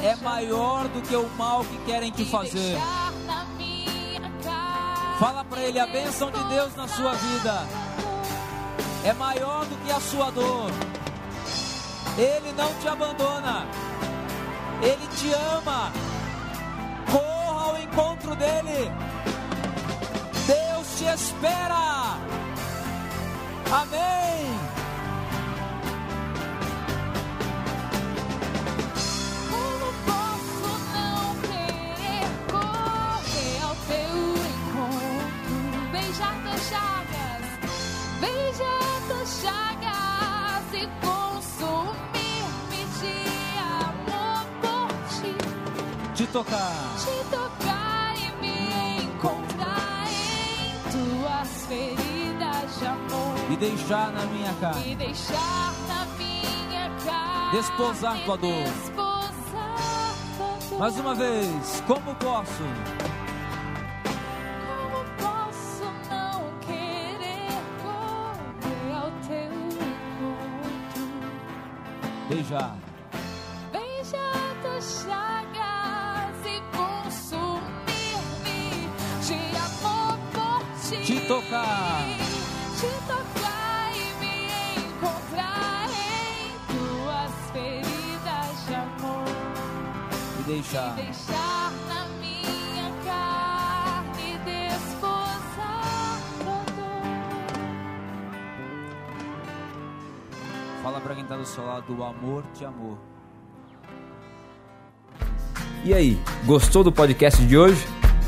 é 0.00 0.14
maior 0.22 0.86
do 0.86 1.02
que 1.02 1.16
o 1.16 1.28
mal 1.30 1.64
que 1.64 1.76
querem 1.78 2.12
te 2.12 2.24
fazer. 2.26 2.78
Fala 5.18 5.44
para 5.44 5.62
ele: 5.62 5.80
a 5.80 5.86
bênção 5.88 6.30
de 6.30 6.40
Deus 6.44 6.76
na 6.76 6.86
sua 6.86 7.12
vida 7.12 7.66
é 9.04 9.12
maior 9.12 9.66
do 9.66 9.74
que 9.84 9.90
a 9.90 9.98
sua 9.98 10.30
dor. 10.30 10.70
Ele 12.16 12.52
não 12.52 12.72
te 12.74 12.86
abandona, 12.86 13.66
ele 14.80 15.08
te 15.16 15.32
ama. 15.32 15.90
Corra 17.10 17.64
ao 17.64 17.78
encontro 17.80 18.36
dele. 18.36 18.92
Deus 20.46 20.79
te 21.00 21.06
espera. 21.06 22.18
Amém. 23.72 24.58
Como 29.50 29.86
posso 30.08 30.68
não 30.94 31.22
querer 31.48 32.28
correr 32.52 33.58
ao 33.64 33.76
teu 33.88 34.14
encontro? 34.52 35.90
Beijar 35.90 36.34
tuas 36.42 36.62
chagas, 36.68 37.44
beijar 38.20 38.94
tuas 39.08 39.30
chagas 39.40 40.64
e 40.74 40.84
consumir-me 41.06 42.82
de 43.00 43.16
amor 43.80 44.44
por 44.60 44.90
ti. 45.16 45.34
Te 46.14 46.26
tocar. 46.26 46.94
Te 46.98 47.24
tocar 47.30 47.49
feridas 51.70 52.78
de 52.80 52.86
amor. 52.86 53.36
E 53.52 53.56
deixar 53.56 54.10
na 54.10 54.26
minha 54.26 54.52
casa. 54.54 54.80
E 54.80 54.94
deixar 54.96 55.72
na 55.86 56.04
minha 56.18 56.90
casa 57.04 57.50
Desposar 57.52 58.18
tua 58.24 58.36
dor. 58.36 58.64
Desposar 58.64 60.14
tua 60.36 60.68
dor. 60.68 60.78
Mais 60.80 60.98
uma 60.98 61.14
vez, 61.14 61.82
como 61.86 62.14
posso? 62.16 62.64
Como 64.66 65.04
posso 65.18 65.84
não 66.10 66.42
querer 66.60 67.52
correr 67.82 68.92
ao 68.96 69.10
teu 69.28 69.52
encontro? 69.86 71.08
Beijar 72.28 72.89
tocar. 81.50 82.06
Te 82.78 82.86
tocar 83.06 83.92
e 83.94 84.14
me 84.20 84.46
encontrar 84.86 85.88
em 85.90 86.54
tuas 86.70 87.32
feridas 87.52 88.66
de 88.66 88.74
amor. 88.74 89.26
E 90.38 90.42
deixar. 90.44 90.98
E 90.98 91.02
deixar 91.02 91.72
na 91.88 92.06
minha 92.20 92.92
carne 93.04 94.38
desposar 94.44 96.20
dor. 96.44 97.02
Fala 100.82 101.00
pra 101.00 101.14
quem 101.14 101.24
tá 101.24 101.36
do 101.36 101.44
seu 101.44 101.66
lado, 101.66 101.92
o 101.96 102.04
amor 102.04 102.44
te 102.54 102.64
amou. 102.64 102.96
E 105.84 105.94
aí, 105.94 106.20
gostou 106.44 106.84
do 106.84 106.92
podcast 106.92 107.44
de 107.44 107.56
hoje? 107.56 107.99